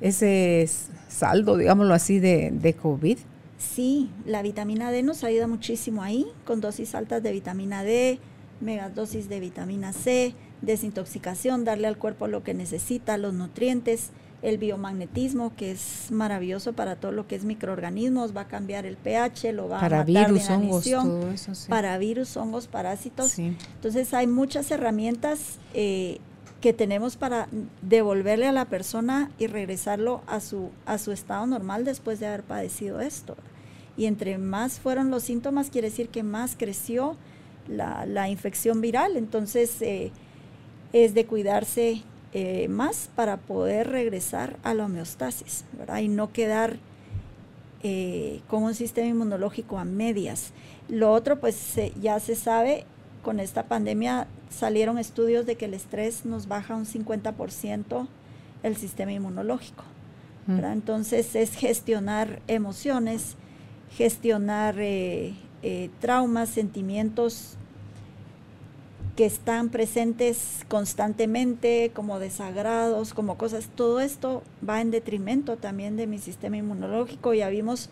[0.00, 0.68] ese
[1.08, 3.18] saldo, digámoslo así, de, de COVID?
[3.58, 8.18] Sí, la vitamina D nos ayuda muchísimo ahí, con dosis altas de vitamina D,
[8.60, 14.10] megadosis de vitamina C, desintoxicación, darle al cuerpo lo que necesita, los nutrientes
[14.42, 18.96] el biomagnetismo, que es maravilloso para todo lo que es microorganismos, va a cambiar el
[18.96, 23.38] pH, lo va a matar virus, de hongos, todo eso, para virus, hongos, parásitos.
[23.38, 26.20] Entonces hay muchas herramientas eh,
[26.60, 27.48] que tenemos para
[27.82, 32.42] devolverle a la persona y regresarlo a su, a su estado normal después de haber
[32.42, 33.36] padecido esto.
[33.96, 37.16] Y entre más fueron los síntomas, quiere decir que más creció
[37.68, 39.16] la, la infección viral.
[39.16, 40.12] Entonces eh,
[40.92, 45.98] es de cuidarse eh, más para poder regresar a la homeostasis, ¿verdad?
[45.98, 46.78] Y no quedar
[47.82, 50.52] eh, con un sistema inmunológico a medias.
[50.88, 52.84] Lo otro, pues ya se sabe,
[53.22, 58.06] con esta pandemia salieron estudios de que el estrés nos baja un 50%
[58.62, 59.84] el sistema inmunológico.
[60.46, 60.64] Mm.
[60.64, 63.36] Entonces es gestionar emociones,
[63.90, 65.34] gestionar eh,
[66.00, 67.56] traumas, sentimientos
[69.16, 76.06] que están presentes constantemente, como desagrados, como cosas, todo esto va en detrimento también de
[76.06, 77.34] mi sistema inmunológico.
[77.34, 77.90] Ya vimos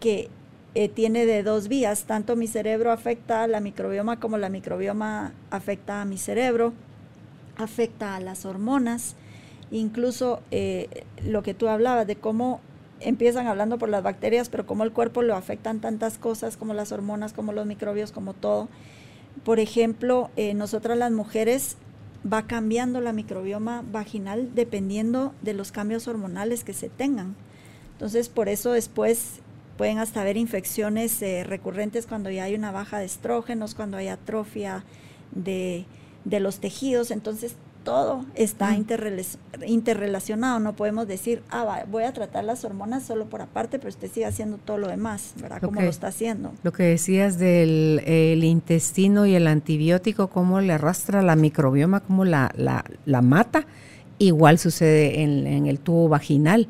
[0.00, 0.28] que
[0.74, 5.32] eh, tiene de dos vías, tanto mi cerebro afecta a la microbioma como la microbioma
[5.50, 6.72] afecta a mi cerebro,
[7.56, 9.16] afecta a las hormonas,
[9.72, 12.60] incluso eh, lo que tú hablabas de cómo
[13.00, 16.92] empiezan hablando por las bacterias, pero cómo el cuerpo lo afectan tantas cosas como las
[16.92, 18.68] hormonas, como los microbios, como todo.
[19.44, 21.76] Por ejemplo, eh, nosotras las mujeres
[22.30, 27.34] va cambiando la microbioma vaginal dependiendo de los cambios hormonales que se tengan.
[27.92, 29.40] Entonces, por eso después
[29.76, 34.08] pueden hasta haber infecciones eh, recurrentes cuando ya hay una baja de estrógenos, cuando hay
[34.08, 34.84] atrofia
[35.32, 35.86] de,
[36.24, 37.10] de los tejidos.
[37.10, 38.76] Entonces, todo está
[39.66, 40.60] interrelacionado.
[40.60, 44.26] No podemos decir, ah, voy a tratar las hormonas solo por aparte, pero usted sigue
[44.26, 45.60] haciendo todo lo demás, ¿verdad?
[45.60, 46.52] Como lo está haciendo.
[46.62, 52.52] Lo que decías del intestino y el antibiótico, cómo le arrastra la microbioma, cómo la,
[52.56, 53.66] la, la mata,
[54.18, 56.68] igual sucede en, en el tubo vaginal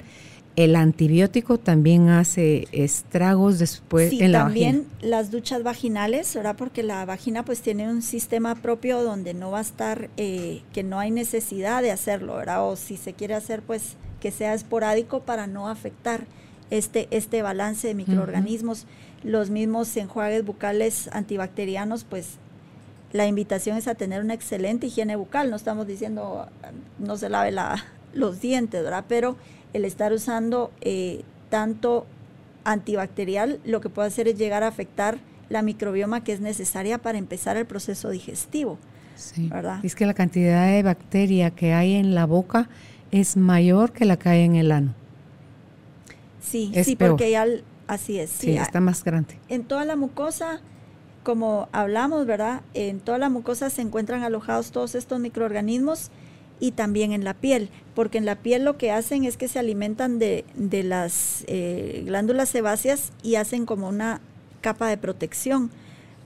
[0.56, 6.56] el antibiótico también hace estragos después en la también las duchas vaginales, ¿verdad?
[6.56, 10.82] Porque la vagina pues tiene un sistema propio donde no va a estar, eh, que
[10.82, 12.68] no hay necesidad de hacerlo, ¿verdad?
[12.68, 16.26] O si se quiere hacer pues que sea esporádico para no afectar
[16.70, 18.86] este, este balance de microorganismos.
[19.22, 22.38] Los mismos enjuagues bucales antibacterianos pues
[23.12, 26.46] la invitación es a tener una excelente higiene bucal, no estamos diciendo
[26.98, 29.04] no se lave la, los dientes, ¿verdad?
[29.08, 29.36] Pero
[29.72, 32.06] el estar usando eh, tanto
[32.64, 37.18] antibacterial lo que puede hacer es llegar a afectar la microbioma que es necesaria para
[37.18, 38.78] empezar el proceso digestivo.
[39.16, 39.48] Sí.
[39.48, 39.84] ¿verdad?
[39.84, 42.68] Es que la cantidad de bacteria que hay en la boca
[43.10, 44.94] es mayor que la que hay en el ano.
[46.40, 47.46] Sí, sí, porque ya
[47.86, 48.30] así es.
[48.30, 49.38] Sí, está más grande.
[49.48, 50.60] En toda la mucosa,
[51.22, 52.62] como hablamos, ¿verdad?
[52.72, 56.10] En toda la mucosa se encuentran alojados todos estos microorganismos
[56.60, 59.58] y también en la piel, porque en la piel lo que hacen es que se
[59.58, 60.44] alimentan de,
[60.84, 64.20] las eh, glándulas sebáceas y hacen como una
[64.60, 65.70] capa de protección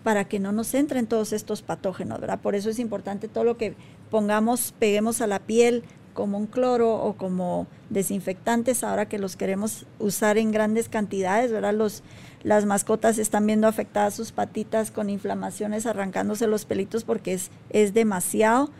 [0.02, 2.40] para que no nos entren todos estos patógenos, ¿verdad?
[2.40, 3.74] Por eso es importante todo lo que
[4.10, 9.86] pongamos, peguemos a la piel como un cloro o como desinfectantes, ahora que los queremos
[9.98, 11.74] usar en grandes cantidades, ¿verdad?
[11.74, 12.02] Los,
[12.42, 17.94] las mascotas están viendo afectadas sus patitas con inflamaciones, arrancándose los pelitos porque es, es
[17.94, 18.70] demasiado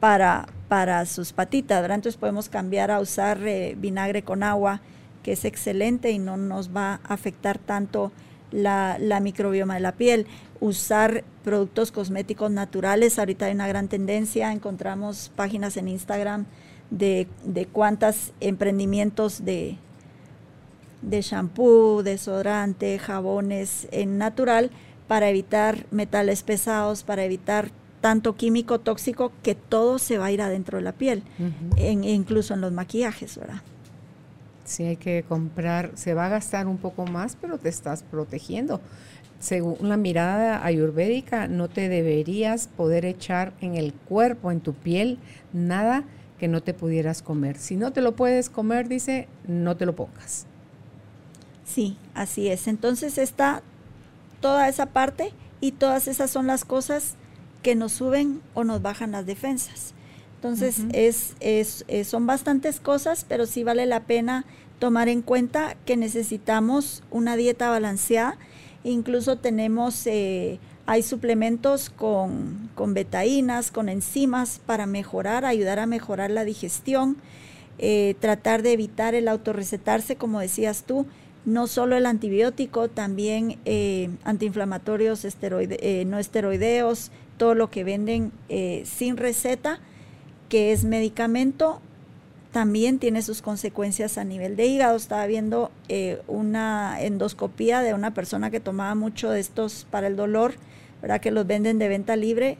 [0.00, 1.84] para, para sus patitas.
[1.84, 4.80] Entonces podemos cambiar a usar eh, vinagre con agua,
[5.22, 8.12] que es excelente y no nos va a afectar tanto
[8.50, 10.26] la, microbioma de la piel.
[10.60, 16.46] Usar productos cosméticos naturales, ahorita hay una gran tendencia, encontramos páginas en Instagram
[16.90, 19.76] de, de cuántos emprendimientos de,
[21.02, 24.70] de shampoo, desodorante, jabones en natural
[25.08, 27.70] para evitar metales pesados, para evitar
[28.06, 31.24] tanto químico tóxico que todo se va a ir adentro de la piel,
[31.76, 33.62] en, incluso en los maquillajes, ¿verdad?
[34.64, 38.80] Sí, hay que comprar, se va a gastar un poco más, pero te estás protegiendo.
[39.40, 45.18] Según la mirada ayurvédica, no te deberías poder echar en el cuerpo, en tu piel,
[45.52, 46.04] nada
[46.38, 47.58] que no te pudieras comer.
[47.58, 50.46] Si no te lo puedes comer, dice, no te lo pongas.
[51.64, 52.68] Sí, así es.
[52.68, 53.64] Entonces está
[54.40, 57.16] toda esa parte y todas esas son las cosas
[57.66, 59.92] que nos suben o nos bajan las defensas.
[60.36, 64.44] Entonces, es, es, son bastantes cosas, pero sí vale la pena
[64.78, 68.38] tomar en cuenta que necesitamos una dieta balanceada.
[68.84, 76.30] Incluso tenemos, eh, hay suplementos con, con betaínas, con enzimas para mejorar, ayudar a mejorar
[76.30, 77.16] la digestión,
[77.78, 81.04] eh, tratar de evitar el autorrecetarse, como decías tú,
[81.44, 88.82] no solo el antibiótico, también eh, antiinflamatorios esteroide, no esteroideos, todo lo que venden eh,
[88.86, 89.78] sin receta,
[90.48, 91.80] que es medicamento,
[92.52, 94.96] también tiene sus consecuencias a nivel de hígado.
[94.96, 100.16] Estaba viendo eh, una endoscopía de una persona que tomaba mucho de estos para el
[100.16, 100.54] dolor,
[101.02, 101.20] ¿verdad?
[101.20, 102.56] Que los venden de venta libre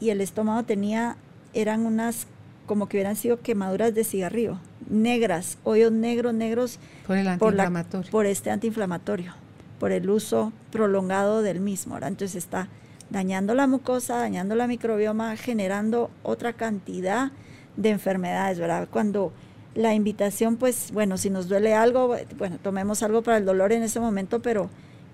[0.00, 1.16] y el estómago tenía,
[1.54, 2.26] eran unas
[2.66, 6.78] como que hubieran sido quemaduras de cigarrillo, negras, hoyos negros, negros.
[7.06, 8.10] Por el antiinflamatorio.
[8.10, 9.34] Por, este antiinflamatorio,
[9.80, 11.96] por el uso prolongado del mismo.
[11.96, 12.68] Entonces está
[13.10, 17.32] dañando la mucosa, dañando la microbioma, generando otra cantidad
[17.76, 18.88] de enfermedades, ¿verdad?
[18.90, 19.32] Cuando
[19.74, 23.82] la invitación, pues, bueno, si nos duele algo, bueno, tomemos algo para el dolor en
[23.82, 24.70] ese momento, pero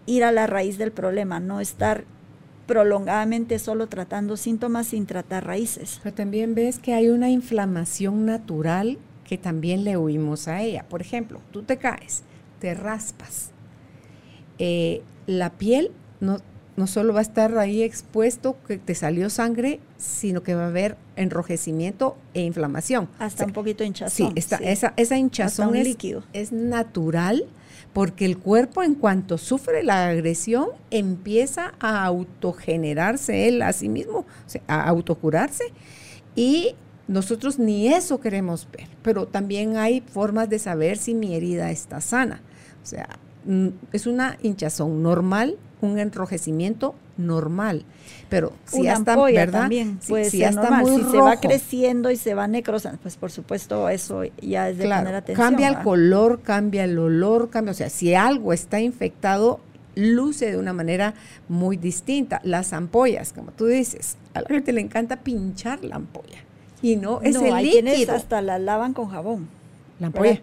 [0.07, 2.05] ir a la raíz del problema, no estar
[2.67, 6.01] prolongadamente solo tratando síntomas sin tratar raíces.
[6.03, 10.87] Pero también ves que hay una inflamación natural que también le huimos a ella.
[10.89, 12.23] Por ejemplo, tú te caes,
[12.61, 13.51] te raspas,
[14.59, 15.91] eh, la piel
[16.21, 16.39] no
[16.77, 20.69] no solo va a estar ahí expuesto que te salió sangre, sino que va a
[20.69, 23.09] haber enrojecimiento e inflamación.
[23.19, 24.29] Hasta un poquito hinchazón.
[24.29, 26.25] Sí, Esa, esa hinchazón es, líquido.
[26.33, 27.45] es natural
[27.93, 34.27] porque el cuerpo en cuanto sufre la agresión empieza a autogenerarse él a sí mismo,
[34.67, 35.65] a autocurarse
[36.35, 36.75] y
[37.07, 42.01] nosotros ni eso queremos ver, pero también hay formas de saber si mi herida está
[42.01, 42.41] sana.
[42.83, 43.09] O sea,
[43.45, 47.85] mm, es una hinchazón normal, un enrojecimiento normal.
[48.29, 49.61] Pero si Una ya está, ¿verdad?
[49.61, 50.83] también Si- puede si ser ya está normal.
[50.83, 54.69] muy si se va rojo, creciendo y se va necrosando, pues por supuesto eso ya
[54.71, 55.47] es de claro, poner atención.
[55.47, 59.61] cambia el color, cambia el olor, cambia, o sea, si algo está infectado,
[59.95, 61.15] luce de una manera
[61.49, 62.41] muy distinta.
[62.43, 66.39] Las ampollas, como tú dices, a la gente le encanta pinchar la ampolla.
[66.83, 68.15] Y no, es no, el líquido.
[68.15, 69.47] hasta la lavan con jabón.
[70.01, 70.31] La ampolla.
[70.31, 70.43] ¿verdad?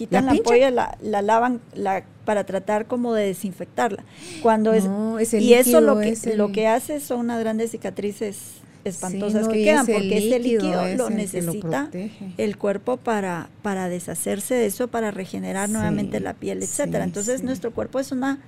[0.00, 4.02] Quitan ¿La la, ampolla, la, la lavan la, para tratar como de desinfectarla.
[4.40, 7.38] Cuando es, No, es y eso lo que, es el- lo que hace son unas
[7.38, 8.38] grandes cicatrices
[8.82, 11.90] espantosas Sí, no, que quedan, ese porque ese líquido es lo necesita
[12.38, 17.04] el cuerpo para, para deshacerse de eso, para regenerar Sí, nuevamente la piel, etcétera.
[17.04, 18.38] sí, Entonces nuestro cuerpo es una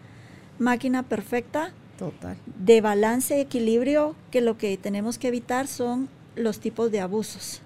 [0.58, 2.38] máquina perfecta Total.
[2.64, 7.60] de balance y equilibrio que lo que tenemos que evitar son los tipos de abusos,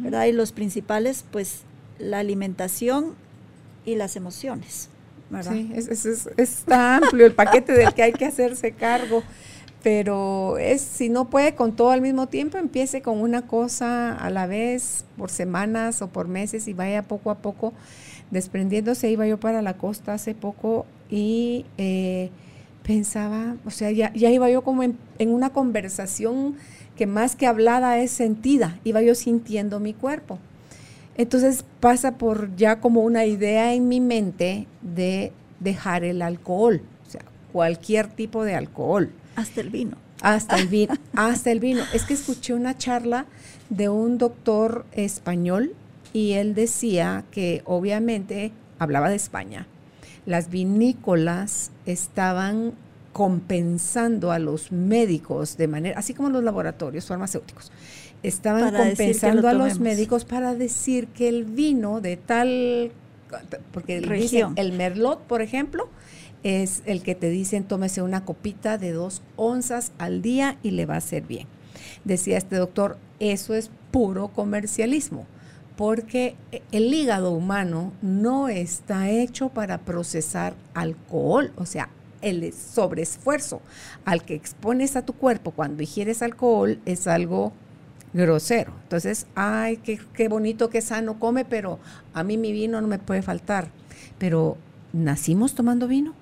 [0.00, 0.26] ¿verdad?
[0.26, 1.62] Y los principales, pues,
[1.98, 3.14] la alimentación
[3.84, 4.88] y las emociones,
[5.30, 5.52] ¿verdad?
[5.52, 9.22] Sí, es, está amplio el paquete del que hay que hacerse cargo,
[9.82, 14.30] pero es si no puede con todo al mismo tiempo, empiece con una cosa a
[14.30, 17.72] la vez, por semanas o por meses y vaya poco a poco
[18.30, 19.10] desprendiéndose.
[19.10, 22.30] Iba yo para la costa hace poco y eh,
[22.84, 26.56] pensaba, o sea, ya, iba yo como en una conversación
[26.96, 30.38] que más que hablada es sentida, iba yo sintiendo mi cuerpo.
[31.16, 37.10] Entonces pasa por ya como una idea en mi mente de dejar el alcohol, o
[37.10, 39.96] sea, cualquier tipo de alcohol, Hasta el vino.
[40.22, 41.82] hasta el vino, hasta el vino.
[41.92, 43.26] Es que escuché una charla
[43.68, 45.74] de un doctor español
[46.12, 49.66] y él decía que obviamente hablaba de España.
[50.26, 52.72] Las vinícolas estaban
[53.12, 57.70] compensando a los médicos de manera, así como los laboratorios farmacéuticos,
[58.22, 62.92] estaban Para lo compensando a los médicos para decir que el vino de tal,
[63.72, 64.52] porque dicen, Región.
[64.56, 65.88] el merlot, por ejemplo,
[66.42, 70.86] es el que te dicen tómese una copita de dos onzas al día y le
[70.86, 71.46] va a hacer bien.
[72.04, 75.26] Decía este doctor, eso es puro comercialismo,
[75.76, 76.36] porque
[76.72, 81.88] el hígado humano no está hecho para procesar alcohol, o sea,
[82.20, 83.60] el sobreesfuerzo
[84.04, 87.52] al que expones a tu cuerpo cuando ingieres alcohol es algo
[88.12, 88.72] grosero.
[88.82, 91.78] Entonces, ay, qué, qué bonito, qué sano come, pero
[92.14, 93.68] a mí mi vino no me puede faltar.
[94.18, 94.56] Pero,
[94.92, 96.14] ¿nacimos tomando vino?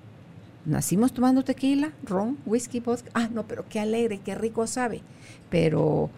[0.65, 3.09] ¿Nacimos tomando tequila, ron, whisky, vodka?
[3.13, 5.01] Ah, no, pero qué alegre, qué rico sabe.
[5.49, 6.09] Pero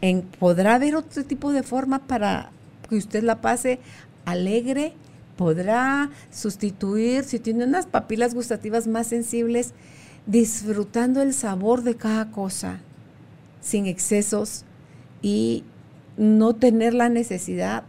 [0.00, 2.50] en, podrá haber otro tipo de forma para
[2.88, 3.80] que usted la pase
[4.24, 4.94] alegre,
[5.36, 9.74] podrá sustituir, si tiene unas papilas gustativas más sensibles,
[10.26, 12.80] disfrutando el sabor de cada cosa,
[13.60, 14.64] sin excesos
[15.24, 15.64] y
[16.18, 17.84] no tener la necesidad,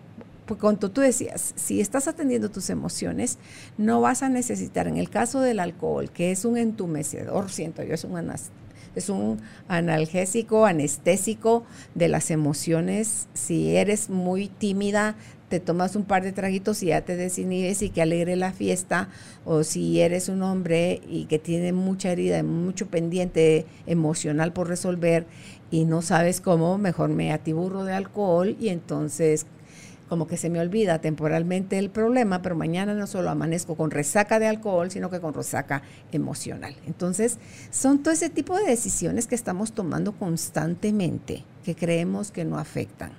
[0.45, 3.39] porque cuando tú decías, si estás atendiendo tus emociones,
[3.77, 7.93] no vas a necesitar, en el caso del alcohol, que es un entumecedor, siento yo,
[7.93, 8.17] es un,
[8.95, 15.17] es un analgésico, anestésico de las emociones, si eres muy tímida,
[15.49, 19.09] te tomas un par de traguitos y ya te desinhibes y que alegre la fiesta,
[19.43, 25.27] o si eres un hombre y que tiene mucha herida, mucho pendiente emocional por resolver
[25.75, 29.45] y no sabes cómo, mejor me atiburro de alcohol y entonces
[30.07, 34.39] como que se me olvida temporalmente el problema, pero mañana no solo amanezco con resaca
[34.39, 35.81] de alcohol, sino que con resaca
[36.13, 36.77] emocional.
[36.87, 37.39] Entonces,
[37.71, 43.11] son todo ese tipo de decisiones que estamos tomando constantemente, que creemos que no afectan.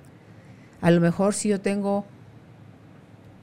[0.81, 2.05] A lo mejor si yo tengo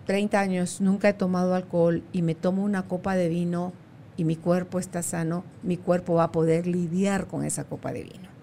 [0.07, 3.75] 30 años, nunca he tomado alcohol y me tomo una copa de vino
[4.17, 8.03] y mi cuerpo está sano, mi cuerpo va a poder lidiar con esa copa de
[8.03, 8.34] vino.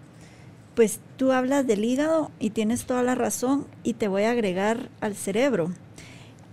[0.75, 4.89] Pues tú hablas del hígado y tienes toda la razón y te voy a agregar
[5.01, 5.71] al cerebro.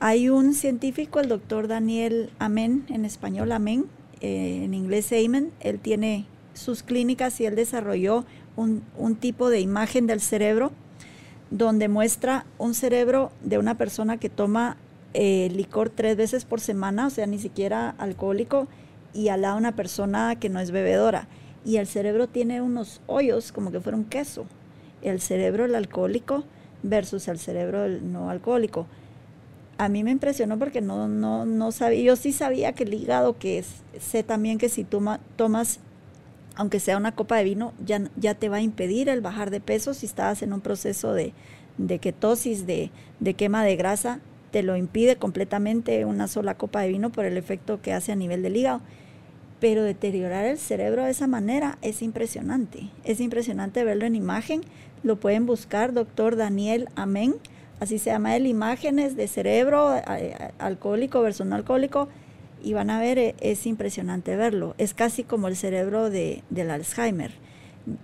[0.01, 3.87] Hay un científico, el doctor Daniel Amen, en español Amen,
[4.21, 8.25] eh, en inglés Amen, él tiene sus clínicas y él desarrolló
[8.57, 10.73] un, un tipo de imagen del cerebro
[11.51, 14.77] donde muestra un cerebro de una persona que toma
[15.15, 18.69] eh, licor tres veces por semana, o sea, ni siquiera alcohólico,
[19.15, 21.29] y al lado una persona que no es bebedora
[21.69, 24.47] y el cerebro tiene unos hoyos como que fuera un queso.
[25.03, 26.45] El cerebro del alcohólico
[26.83, 28.87] versus el cerebro del no alcohólico.
[29.77, 33.39] A mí me impresionó porque no, no, no sabía, yo sí sabía que el hígado,
[33.39, 35.81] que es, sé también que si toma, tomas,
[36.57, 39.61] aunque sea una copa de vino, ya, ya te va a impedir el bajar de
[39.61, 41.35] peso si estabas en un proceso de,
[41.77, 42.91] de ketosis, de,
[43.21, 44.21] de quema de grasa,
[44.53, 48.17] te lo impide completamente una sola copa de vino por el efecto que hace a
[48.17, 48.81] nivel del hígado
[49.61, 52.91] pero deteriorar el cerebro de esa manera es impresionante.
[53.05, 54.61] Es impresionante verlo en imagen.
[55.03, 57.35] Lo pueden buscar, doctor Daniel Amén,
[57.81, 62.09] así se llama él, imágenes de cerebro a- a- alcohólico versus no alcohólico.
[62.61, 64.75] y van a ver, e, es impresionante verlo.
[64.79, 67.31] Es casi como el cerebro de, del Alzheimer,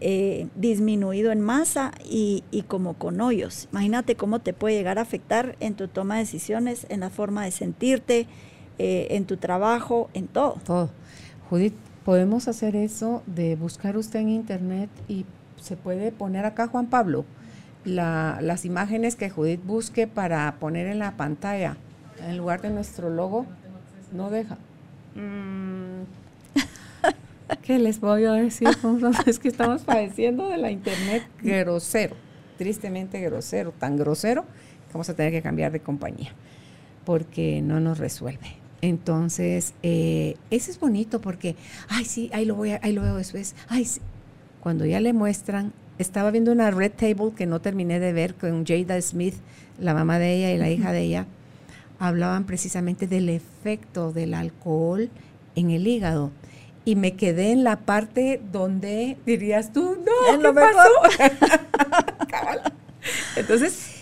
[0.01, 3.67] eh, disminuido en masa y, como con hoyos.
[3.73, 7.45] Imagínate cómo te puede llegar a afectar en tu toma de decisiones, en la forma
[7.45, 8.29] de sentirte,
[8.79, 10.61] eh, en tu trabajo, en todo.
[10.65, 10.91] Todo.
[11.51, 11.75] Judith,
[12.05, 15.27] podemos hacer eso de buscar usted en internet y
[15.61, 17.25] se puede poner acá, Juan Pablo,
[17.85, 21.77] las imágenes que Judith busque para poner en la pantalla
[22.27, 23.47] en lugar de nuestro logo
[24.13, 24.57] no deja.
[25.15, 26.05] Mm.
[27.63, 28.69] ¿Qué les voy a decir?
[29.27, 32.17] es que estamos padeciendo de la internet grosero,
[32.57, 36.33] tristemente grosero, tan grosero que vamos a tener que cambiar de compañía
[37.05, 38.64] porque no nos resuelve.
[38.85, 41.57] Entonces, eh, ese es bonito porque,
[41.89, 43.55] ay, sí, ahí lo voy, a, ahí lo veo después.
[43.67, 44.03] Ay, sí.
[44.61, 48.67] Cuando ya le muestran, estaba viendo una Red Table que no terminé de ver con
[48.67, 49.37] Jada Smith,
[49.79, 51.27] la mamá de ella y la hija de ella
[51.99, 55.09] hablaban precisamente del efecto del alcohol
[55.55, 56.31] en el hígado.
[56.85, 61.33] Y me quedé en la parte donde dirías tú, no, ¿qué pasó?
[63.37, 63.95] Entonces,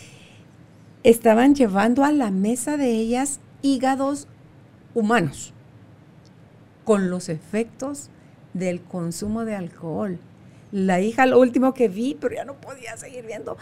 [1.05, 4.27] estaban llevando a la mesa de ellas hígados
[4.95, 5.53] humanos
[6.85, 8.09] con los efectos
[8.55, 10.19] del consumo de alcohol
[10.73, 13.57] la hija, lo último que vi, pero ya no podía seguir viendo,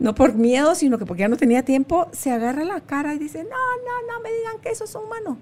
[0.00, 3.18] no por miedo, sino que porque ya no tenía tiempo, se agarra la cara y
[3.18, 5.38] dice, no, no, no me digan que eso es humano.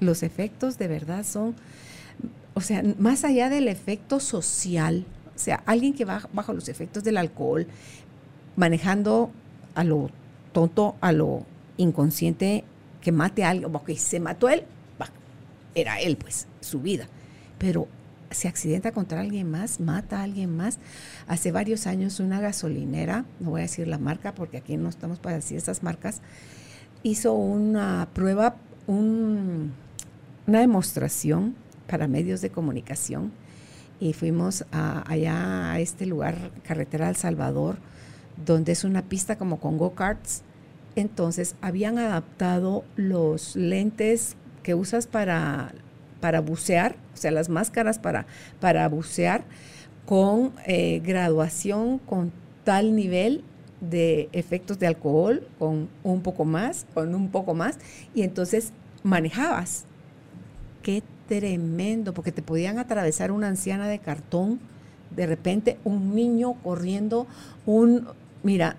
[0.00, 1.54] Los efectos de verdad son,
[2.54, 5.04] o sea, más allá del efecto social,
[5.36, 7.66] o sea, alguien que va bajo los efectos del alcohol,
[8.56, 9.30] manejando
[9.74, 10.10] a lo
[10.52, 11.44] tonto, a lo
[11.76, 12.64] inconsciente,
[13.02, 14.64] que mate a alguien, porque se mató él,
[15.74, 17.08] era él, pues, su vida.
[17.58, 17.88] Pero
[18.30, 20.78] se accidenta contra alguien más, mata a alguien más.
[21.26, 25.18] Hace varios años una gasolinera, no voy a decir la marca porque aquí no estamos
[25.18, 26.20] para decir esas marcas,
[27.02, 29.70] hizo una prueba, una
[30.46, 31.54] demostración
[31.86, 33.32] para medios de comunicación
[34.00, 37.76] y fuimos allá a este lugar, Carretera El Salvador,
[38.44, 40.42] donde es una pista como con go-karts.
[40.96, 45.72] Entonces habían adaptado los lentes que usas para
[46.22, 48.26] para bucear, o sea, las máscaras para,
[48.60, 49.42] para bucear
[50.06, 52.32] con eh, graduación, con
[52.62, 53.42] tal nivel
[53.80, 57.76] de efectos de alcohol, con un poco más, con un poco más,
[58.14, 58.72] y entonces
[59.02, 59.84] manejabas.
[60.82, 64.60] Qué tremendo, porque te podían atravesar una anciana de cartón,
[65.10, 67.26] de repente un niño corriendo,
[67.66, 68.06] un,
[68.44, 68.76] mira,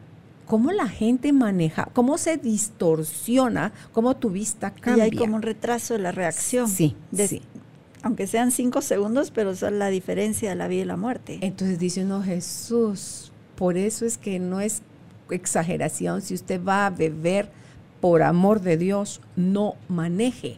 [0.48, 5.08] cómo la gente maneja, cómo se distorsiona, cómo tu vista cambia.
[5.08, 6.68] Y hay como un retraso de la reacción.
[6.68, 7.42] Sí, sí.
[8.02, 11.40] Aunque sean cinco segundos, pero son la diferencia de la vida y la muerte.
[11.42, 14.82] Entonces dice uno, Jesús, por eso es que no es
[15.30, 16.22] exageración.
[16.22, 17.50] Si usted va a beber,
[18.02, 20.58] por amor de Dios, no maneje.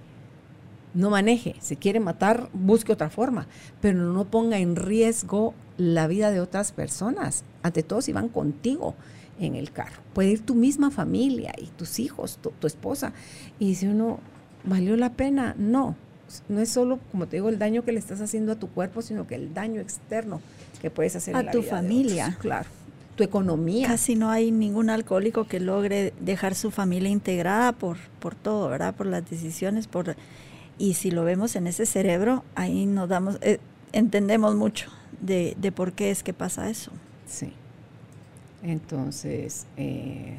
[0.96, 1.56] No maneje.
[1.60, 3.48] Si quiere matar, busque otra forma.
[3.82, 7.44] Pero no ponga en riesgo la vida de otras personas.
[7.62, 8.96] Ante todo, si van contigo
[9.40, 10.02] en el carro.
[10.14, 13.14] Puede ir tu misma familia y tus hijos, tu, esposa.
[13.60, 14.20] Y si uno,
[14.64, 15.56] ¿valió la pena?
[15.58, 15.96] No.
[16.50, 19.02] No es solo, como te digo, el daño que le estás haciendo a tu cuerpo,
[19.02, 20.42] sino que el daño externo
[20.82, 22.38] que puedes hacer a tu familia.
[22.40, 22.68] claro.
[23.16, 23.88] Tu economía.
[23.88, 28.94] Casi no hay ningún alcohólico que logre dejar su familia integrada por, por todo, ¿verdad?
[28.94, 30.18] Por las decisiones, por
[30.78, 33.60] y si lo vemos en ese cerebro, ahí nos damos, eh,
[33.94, 34.90] entendemos mucho
[35.22, 36.92] de, de por qué es que pasa eso.
[37.26, 37.54] Sí.
[38.66, 40.38] Entonces, eh,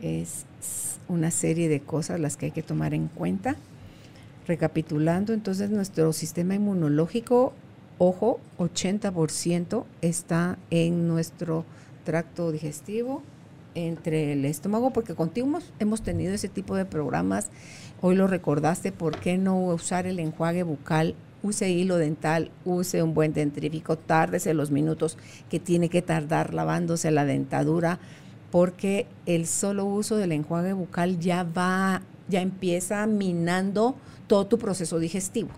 [0.00, 0.46] es
[1.06, 3.56] una serie de cosas las que hay que tomar en cuenta.
[4.46, 7.52] Recapitulando, entonces nuestro sistema inmunológico,
[7.98, 11.66] ojo, 80% está en nuestro
[12.04, 13.22] tracto digestivo,
[13.74, 17.50] entre el estómago, porque contigo hemos tenido ese tipo de programas.
[18.00, 23.14] Hoy lo recordaste, ¿por qué no usar el enjuague bucal use hilo dental, use un
[23.14, 25.18] buen dentrífico, tárdese los minutos
[25.50, 28.00] que tiene que tardar lavándose la dentadura,
[28.50, 33.94] porque el solo uso del enjuague bucal ya va, ya empieza minando
[34.26, 35.50] todo tu proceso digestivo.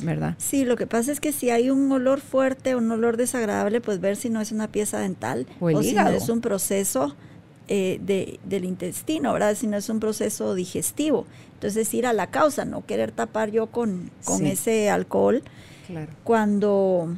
[0.00, 0.34] ¿verdad?
[0.38, 4.00] Sí, lo que pasa es que si hay un olor fuerte, un olor desagradable, pues
[4.00, 7.14] ver si no es una pieza dental o, si no es un proceso
[7.68, 9.54] eh, de, del intestino, ¿verdad?
[9.54, 11.26] Si no es un proceso digestivo.
[11.54, 14.10] Entonces ir a la causa, no querer tapar yo con,
[14.42, 15.42] ese alcohol.
[16.22, 17.14] Cuando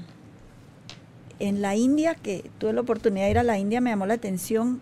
[1.39, 4.15] en la India, que tuve la oportunidad de ir a la India, me llamó la
[4.15, 4.81] atención,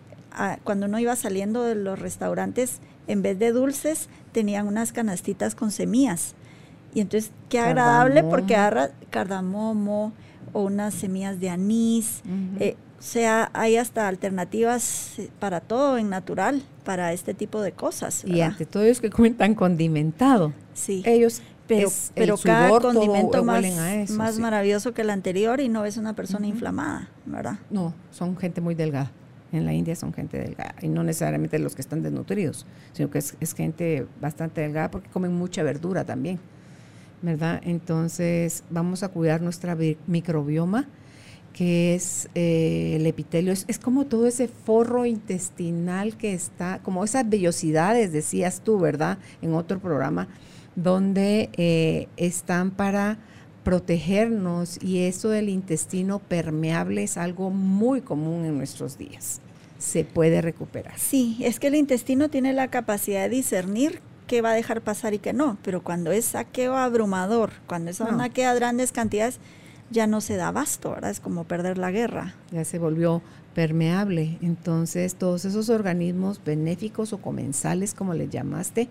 [0.63, 5.71] cuando uno iba saliendo de los restaurantes, en vez de dulces, tenían unas canastitas con
[5.71, 6.35] semillas.
[6.93, 10.13] Y entonces, qué agradable porque agarra cardamomo
[10.53, 12.21] o unas semillas de anís.
[12.59, 18.23] Eh, sea, hay hasta alternativas eh, para todo en natural, para este tipo de cosas.
[18.25, 20.53] Y ante todo ellos que comen tan condimentado.
[20.73, 21.03] Sí.
[21.05, 26.13] Ellos pero, pero cada condimento más, más maravilloso que el anterior y no es una
[26.13, 27.57] persona inflamada, ¿verdad?
[27.69, 29.11] No, son gente muy delgada.
[29.51, 33.19] En la India son gente delgada y no necesariamente los que están desnutridos, sino que
[33.19, 36.39] es, gente bastante delgada porque comen mucha verdura también,
[37.21, 37.61] ¿verdad?
[37.63, 39.77] Entonces vamos a cuidar nuestra
[40.07, 40.87] microbioma
[41.55, 47.01] que es eh, el epitelio, es, es, como todo ese forro intestinal que está, como
[47.05, 49.19] esas vellosidades, decías tú, ¿verdad?
[49.41, 50.27] En otro programa,
[50.75, 53.19] donde eh, están para
[53.63, 59.39] protegernos y eso del intestino permeable es algo muy común en nuestros días.
[59.77, 60.99] Se puede recuperar.
[60.99, 65.13] Sí, es que el intestino tiene la capacidad de discernir qué va a dejar pasar
[65.13, 69.39] y qué no, pero cuando es saqueo abrumador, cuando es una que a grandes cantidades,
[69.91, 71.11] ya no se da abasto, ¿verdad?
[71.11, 72.35] Es como perder la guerra.
[72.51, 73.21] Ya se volvió
[73.53, 74.37] permeable.
[74.41, 78.89] Entonces, todos esos organismos benéficos o comensales, como le llamaste,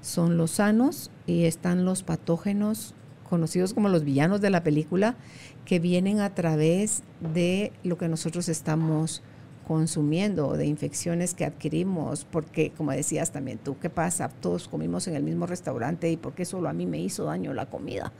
[0.00, 2.94] son los sanos y están los patógenos
[3.28, 5.16] conocidos como los villanos de la película
[5.64, 7.02] que vienen a través
[7.34, 9.22] de lo que nosotros estamos
[9.66, 14.28] consumiendo, de infecciones que adquirimos, porque como decías también tú, ¿qué pasa?
[14.28, 17.52] Todos comimos en el mismo restaurante y ¿por qué solo a mí me hizo daño
[17.52, 18.12] la comida?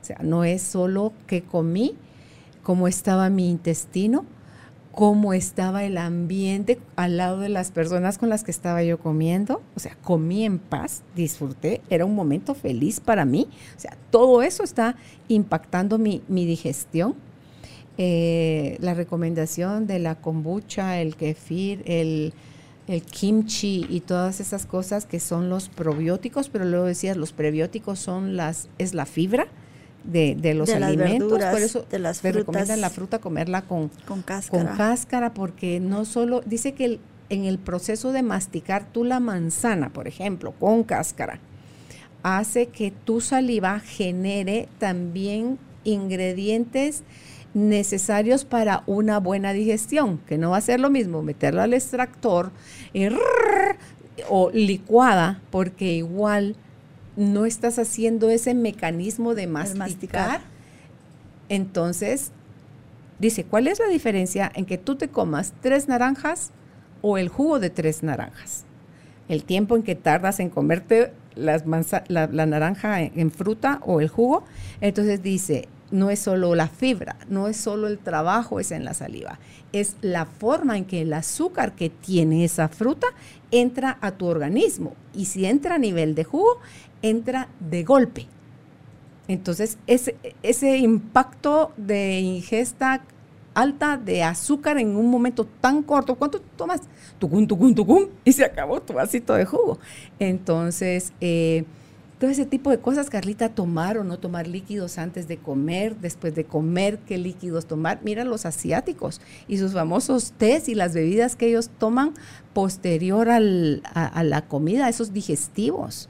[0.00, 1.94] O sea, no es solo que comí,
[2.62, 4.24] cómo estaba mi intestino,
[4.92, 9.62] cómo estaba el ambiente al lado de las personas con las que estaba yo comiendo.
[9.76, 13.48] O sea, comí en paz, disfruté, era un momento feliz para mí.
[13.76, 14.96] O sea, todo eso está
[15.28, 17.14] impactando mi, digestión.
[17.98, 22.32] Eh, la recomendación de la kombucha, el kefir, el,
[22.88, 27.98] el kimchi y todas esas cosas que son los probióticos, pero luego decías, los prebióticos
[27.98, 29.48] son las, es la fibra
[30.04, 34.64] de, los alimentos, por eso de las te recomiendan la fruta comerla con, con, cáscara.
[34.64, 36.98] con cáscara, porque no solo, dice que
[37.28, 41.38] en el proceso de masticar tú la manzana, por ejemplo, con cáscara,
[42.22, 47.02] hace que tu saliva genere también ingredientes
[47.54, 52.50] necesarios para una buena digestión, que no va a ser lo mismo meterla al extractor
[54.28, 56.56] o licuada, porque igual
[57.16, 60.40] no estás haciendo ese mecanismo de masticar,
[61.48, 62.32] entonces
[63.18, 66.52] dice, ¿cuál es la diferencia en que tú te comas tres naranjas
[67.02, 68.64] o el jugo de tres naranjas?
[69.28, 71.64] El tiempo en que tardas en comerte las
[72.08, 74.44] la, naranja en, fruta o el jugo.
[74.80, 78.94] Entonces dice, no es solo la fibra, no es solo el trabajo es en la
[78.94, 79.38] saliva,
[79.72, 83.08] es la forma en que el azúcar que tiene esa fruta
[83.50, 84.94] entra a tu organismo.
[85.14, 86.58] Y si entra a nivel de jugo,
[87.02, 88.26] entra de golpe.
[89.28, 93.02] Entonces, ese, ese impacto de ingesta
[93.54, 96.80] alta de azúcar en un momento tan corto, ¿cuánto tomas?
[97.18, 99.78] Tucum, tucum, tucum, y se acabó tu vasito de jugo.
[100.18, 101.64] Entonces, eh,
[102.18, 106.34] todo ese tipo de cosas, Carlita, tomar o no tomar líquidos antes de comer, después
[106.34, 108.00] de comer, qué líquidos tomar.
[108.02, 112.14] Mira los asiáticos y sus famosos tés y las bebidas que ellos toman
[112.52, 116.08] posterior al, a la comida, esos digestivos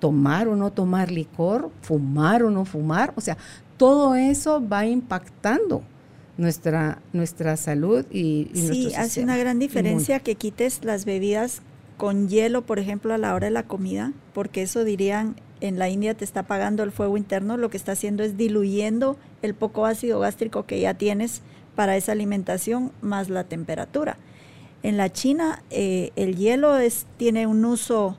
[0.00, 3.36] tomar o no tomar licor, fumar o no fumar, o sea,
[3.76, 5.82] todo eso va impactando
[6.36, 11.62] nuestra, nuestra salud y, y Sí, hace una gran diferencia que quites las bebidas
[11.96, 15.88] con hielo, por ejemplo, a la hora de la comida, porque eso dirían en la
[15.90, 19.86] India te está apagando el fuego interno, lo que está haciendo es diluyendo el poco
[19.86, 21.42] ácido gástrico que ya tienes
[21.76, 24.16] para esa alimentación más la temperatura.
[24.82, 28.16] En la China eh, el hielo es, tiene un uso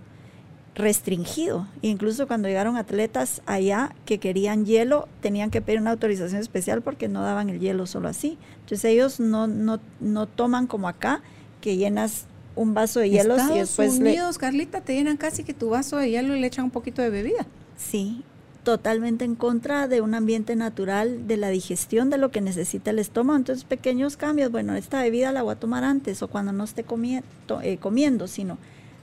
[0.76, 1.68] restringido.
[1.82, 7.08] Incluso cuando llegaron atletas allá que querían hielo, tenían que pedir una autorización especial porque
[7.08, 8.38] no daban el hielo solo así.
[8.62, 11.22] Entonces ellos no, no, no toman como acá,
[11.60, 15.70] que llenas un vaso de hielo y después Unidos, Carlita, te llenan casi que tu
[15.70, 17.46] vaso de hielo y le echan un poquito de bebida.
[17.78, 18.24] Sí,
[18.64, 23.00] totalmente en contra de un ambiente natural, de la digestión de lo que necesita el
[23.00, 23.38] estómago.
[23.38, 26.84] Entonces, pequeños cambios, bueno, esta bebida la voy a tomar antes o cuando no esté
[26.84, 27.28] comiendo,
[27.62, 28.58] eh, comiendo sino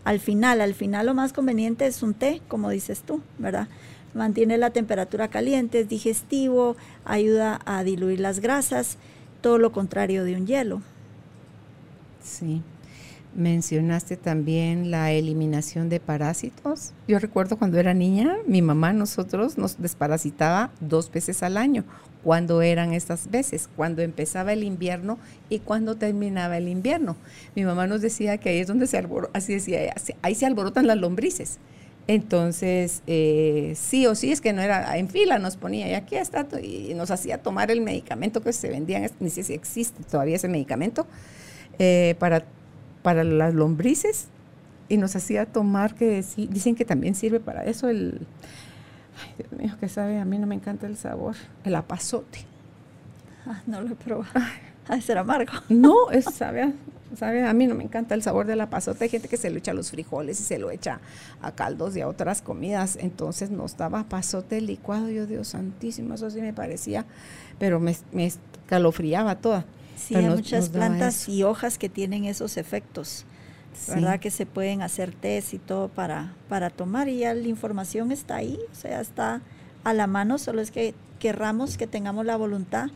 [0.08, 0.62] al final.
[0.62, 3.68] Al final lo más conveniente es un té, como dices tú, ¿verdad?
[4.14, 8.96] Mantiene la temperatura caliente, es digestivo, ayuda a diluir las grasas,
[9.42, 10.80] todo lo contrario de un hielo.
[12.22, 12.62] Sí.
[13.34, 16.94] Mencionaste también la eliminación de parásitos.
[17.06, 21.84] Yo recuerdo cuando era niña, mi mamá, nosotros nos desparasitaba dos veces al año,
[22.24, 27.16] cuando eran estas veces, cuando empezaba el invierno y cuando terminaba el invierno.
[27.54, 30.86] Mi mamá nos decía que ahí es donde se alborotan, así decía, ahí se alborotan
[30.86, 31.58] las lombrices.
[32.06, 36.16] Entonces, eh, sí o sí, es que no era en fila, nos ponía y aquí
[36.16, 40.36] está, y nos hacía tomar el medicamento que se vendía, ni sé si existe todavía
[40.36, 41.06] ese medicamento,
[41.78, 42.44] eh, para,
[43.02, 44.28] para las lombrices,
[44.88, 48.26] y nos hacía tomar, que dicen que también sirve para eso, el,
[49.20, 52.46] ay Dios mío, que sabe, a mí no me encanta el sabor, el apazote.
[53.46, 54.28] Ah, no lo he probado.
[54.88, 55.52] Ay, ser amargo.
[55.68, 56.72] No, es, sabe,
[57.16, 59.04] sabe, a mí no me encanta el sabor de la pasota.
[59.04, 61.00] Hay gente que se lo echa a los frijoles y se lo echa
[61.42, 62.96] a caldos y a otras comidas.
[63.00, 65.08] Entonces nos daba pasote licuado.
[65.08, 67.04] Yo, Dios santísimo, eso sí me parecía,
[67.58, 69.64] pero me, me escalofriaba toda.
[69.96, 73.24] Sí, hay muchas plantas y hojas que tienen esos efectos.
[73.88, 74.20] ¿Verdad?
[74.20, 78.36] Que se pueden hacer test y todo para, para tomar y ya la información está
[78.36, 79.40] ahí, o sea, está
[79.84, 82.90] a la mano, solo es que querramos que tengamos la voluntad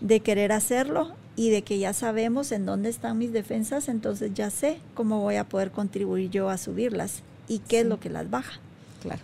[0.00, 4.50] de querer hacerlo y de que ya sabemos en dónde están mis defensas, entonces ya
[4.50, 8.28] sé cómo voy a poder contribuir yo a subirlas y qué es lo que las
[8.30, 8.60] baja.
[9.02, 9.22] Claro.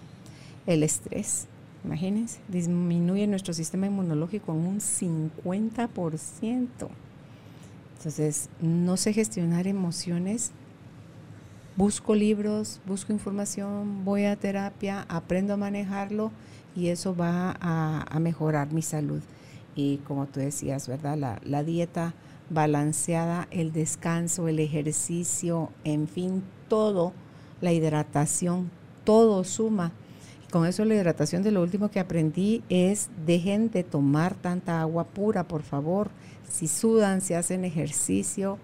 [0.67, 1.47] El estrés,
[1.85, 6.69] imagínense, disminuye nuestro sistema inmunológico en un 50%.
[7.97, 10.53] Entonces, no sé gestionar emociones.
[11.77, 16.31] Busco libros, busco información, voy a terapia, aprendo a manejarlo
[16.77, 19.23] y eso va a mejorar mi salud
[19.75, 21.41] y como tú decías, ¿verdad?
[21.45, 22.15] La, dieta
[22.51, 27.13] balanceada, el descanso, el ejercicio, en fin, todo,
[27.61, 28.71] la hidratación,
[29.05, 29.93] todo suma.
[30.47, 34.81] Y con eso la hidratación de lo último que aprendí es dejen de tomar tanta
[34.81, 36.11] agua pura, por favor.
[36.49, 38.59] Si sudan, si hacen ejercicio,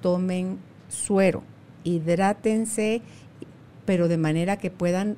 [0.00, 0.58] tomen
[0.88, 1.42] suero,
[1.84, 3.02] hidrátense,
[3.84, 5.16] pero de manera que puedan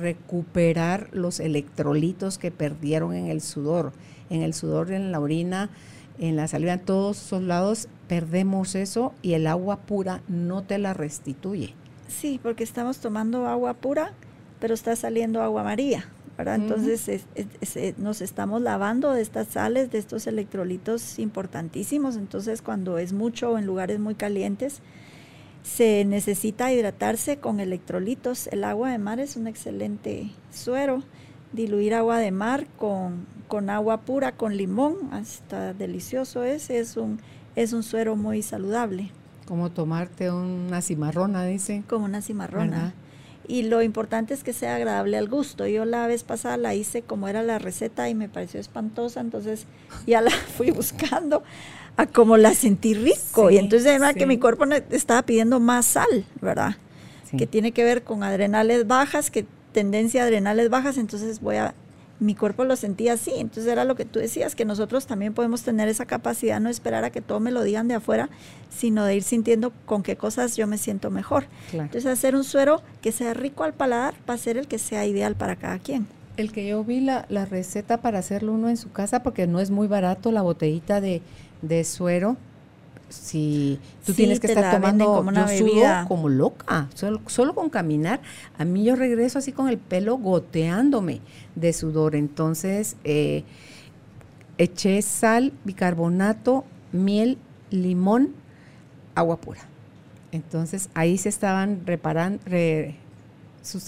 [0.00, 3.92] recuperar los electrolitos que perdieron en el sudor
[4.30, 5.70] en el sudor, en la orina,
[6.18, 10.78] en la saliva, en todos esos lados, perdemos eso y el agua pura no te
[10.78, 11.74] la restituye.
[12.08, 14.12] Sí, porque estamos tomando agua pura,
[14.60, 16.56] pero está saliendo agua maría, ¿verdad?
[16.56, 17.26] Entonces
[17.98, 22.16] nos estamos lavando de estas sales, de estos electrolitos importantísimos.
[22.16, 24.80] Entonces cuando es mucho en lugares muy calientes,
[25.66, 28.46] se necesita hidratarse con electrolitos.
[28.46, 31.02] El agua de mar es un excelente suero
[31.52, 37.18] diluir agua de mar con, con agua pura, con limón, hasta delicioso es, es un,
[37.56, 39.10] es un suero muy saludable.
[39.46, 41.82] Como tomarte una cimarrona, dice.
[41.88, 42.94] Como una cimarrona.
[43.48, 45.66] Y lo importante es que sea agradable al gusto.
[45.66, 49.66] Yo la vez pasada la hice como era la receta y me pareció espantosa, entonces
[50.06, 51.42] ya la fui buscando
[51.96, 53.50] a como la sentí rico.
[53.50, 56.76] y entonces además que mi cuerpo estaba pidiendo más sal, ¿verdad?
[57.36, 61.74] Que tiene que ver con adrenales bajas, que tendencia a adrenales bajas, entonces voy a,
[62.18, 65.62] mi cuerpo lo sentía así, entonces era lo que tú decías, que nosotros también podemos
[65.62, 68.30] tener esa capacidad, no esperar a que todo me lo digan de afuera,
[68.70, 71.46] sino de ir sintiendo con qué cosas yo me siento mejor.
[71.72, 75.04] Entonces hacer un suero que sea rico al paladar va a ser el que sea
[75.04, 76.06] ideal para cada quien.
[76.36, 79.58] El que yo vi la, la receta para hacerlo uno en su casa, porque no
[79.58, 81.22] es muy barato la botellita de,
[81.68, 82.36] de suero,
[83.08, 86.04] si tú tienes que estar tomando como una bebida.
[86.08, 88.20] como loca, solo, con caminar,
[88.58, 91.20] a mí yo regreso así con el pelo goteándome
[91.54, 92.16] de sudor.
[92.16, 93.44] Entonces, eh,
[94.58, 97.38] eché sal, bicarbonato, miel,
[97.70, 98.34] limón,
[99.14, 99.60] agua pura.
[100.32, 102.96] Entonces, ahí se estaban reparando, re,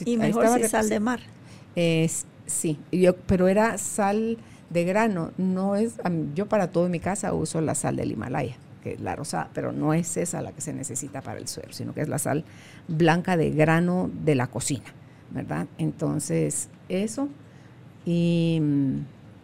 [0.05, 1.21] y mejor si sal de mar.
[2.47, 4.39] sí, yo, pero era sal
[4.71, 5.95] de grano, no es,
[6.35, 9.73] yo para todo en mi casa uso la sal del Himalaya que la rosada, pero
[9.73, 12.45] no es esa la que se necesita para el suero, sino que es la sal
[12.87, 14.87] blanca de grano de la cocina,
[15.31, 15.67] ¿verdad?
[15.79, 17.29] Entonces, eso.
[18.05, 18.99] Y mm,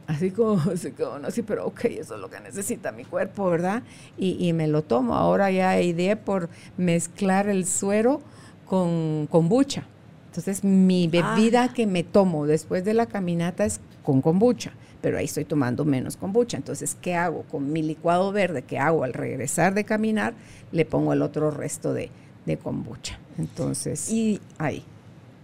[0.07, 3.49] así como, así como no, sí, pero ok, eso es lo que necesita mi cuerpo,
[3.51, 3.83] ¿verdad?
[4.17, 5.15] Y, me lo tomo.
[5.15, 8.21] Ahora ya ideé por mezclar el suero
[8.67, 9.87] con kombucha.
[10.35, 11.73] Entonces, mi bebida ah.
[11.73, 14.73] que me tomo después de la caminata es con kombucha
[15.05, 16.57] pero ahí estoy tomando menos kombucha.
[16.57, 17.43] Entonces, ¿qué hago?
[17.51, 20.33] Con mi licuado verde que hago al regresar de caminar,
[20.73, 22.09] le pongo el otro resto de,
[22.47, 23.19] de kombucha.
[23.37, 24.83] Entonces, y, ahí.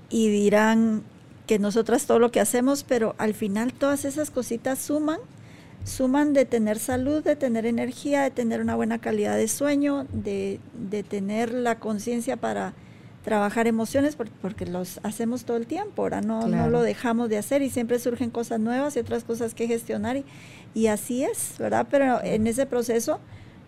[0.09, 1.03] Y dirán
[1.47, 5.19] que nosotras todo lo que hacemos, pero al final todas esas cositas suman,
[5.85, 10.59] suman de tener salud, de tener energía, de tener una buena calidad de sueño, de,
[10.73, 12.73] de tener la conciencia para
[13.25, 17.63] trabajar emociones porque, los hacemos todo el tiempo, ahora no, no lo dejamos de hacer
[17.63, 20.25] y siempre surgen cosas nuevas y otras cosas que gestionar y,
[20.75, 21.87] y así es, ¿verdad?
[21.91, 23.21] Pero en ese proceso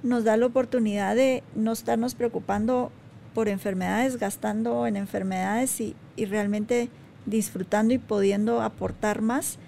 [0.03, 2.90] nos da la oportunidad de no estarnos preocupando
[3.34, 6.88] por enfermedades, gastando en enfermedades y, y realmente
[7.26, 9.59] disfrutando y pudiendo aportar más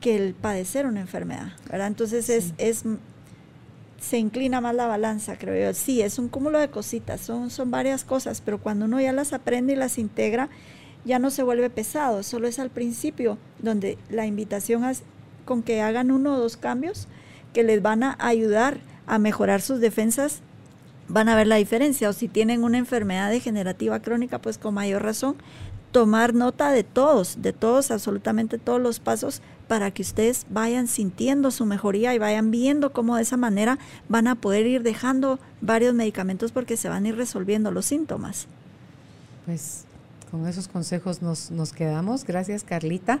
[0.00, 1.88] que el padecer una enfermedad, ¿verdad?
[1.88, 2.84] Entonces es, es
[3.98, 5.74] se inclina más la balanza, creo yo.
[5.74, 9.32] Sí, es un cúmulo de cositas, son, son varias cosas, pero cuando uno ya las
[9.32, 10.48] aprende y las integra,
[11.04, 15.02] ya no se vuelve pesado, solo es al principio donde la invitación es
[15.44, 17.06] con que hagan uno o dos cambios
[17.54, 20.40] que les van a ayudar a mejorar sus defensas,
[21.08, 22.10] van a ver la diferencia.
[22.10, 25.36] O si tienen una enfermedad degenerativa crónica, pues con mayor razón,
[25.92, 31.50] tomar nota de todos, de todos, absolutamente todos los pasos para que ustedes vayan sintiendo
[31.50, 35.94] su mejoría y vayan viendo cómo de esa manera van a poder ir dejando varios
[35.94, 38.46] medicamentos porque se van a ir resolviendo los síntomas.
[39.44, 39.84] Pues
[40.30, 42.24] con esos consejos nos, nos quedamos.
[42.24, 43.20] Gracias, Carlita.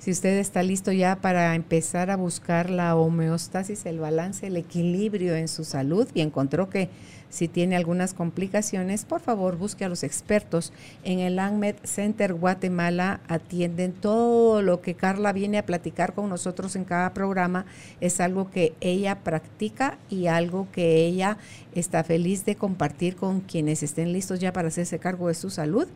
[0.00, 5.36] Si usted está listo ya para empezar a buscar la homeostasis, el balance, el equilibrio
[5.36, 6.88] en su salud y encontró que
[7.28, 10.72] si tiene algunas complicaciones, por favor busque a los expertos.
[11.04, 16.76] En el ANMED Center Guatemala atienden todo lo que Carla viene a platicar con nosotros
[16.76, 17.66] en cada programa.
[18.00, 21.36] Es algo que ella practica y algo que ella
[21.74, 25.88] está feliz de compartir con quienes estén listos ya para hacerse cargo de su salud.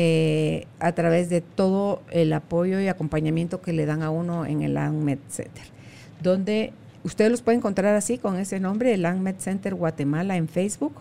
[0.00, 4.62] Eh, a través de todo el apoyo y acompañamiento que le dan a uno en
[4.62, 5.64] el ANMED Center,
[6.22, 6.72] donde
[7.04, 10.94] Ustedes los pueden encontrar así con ese nombre, el ANMED Center Guatemala en Facebook.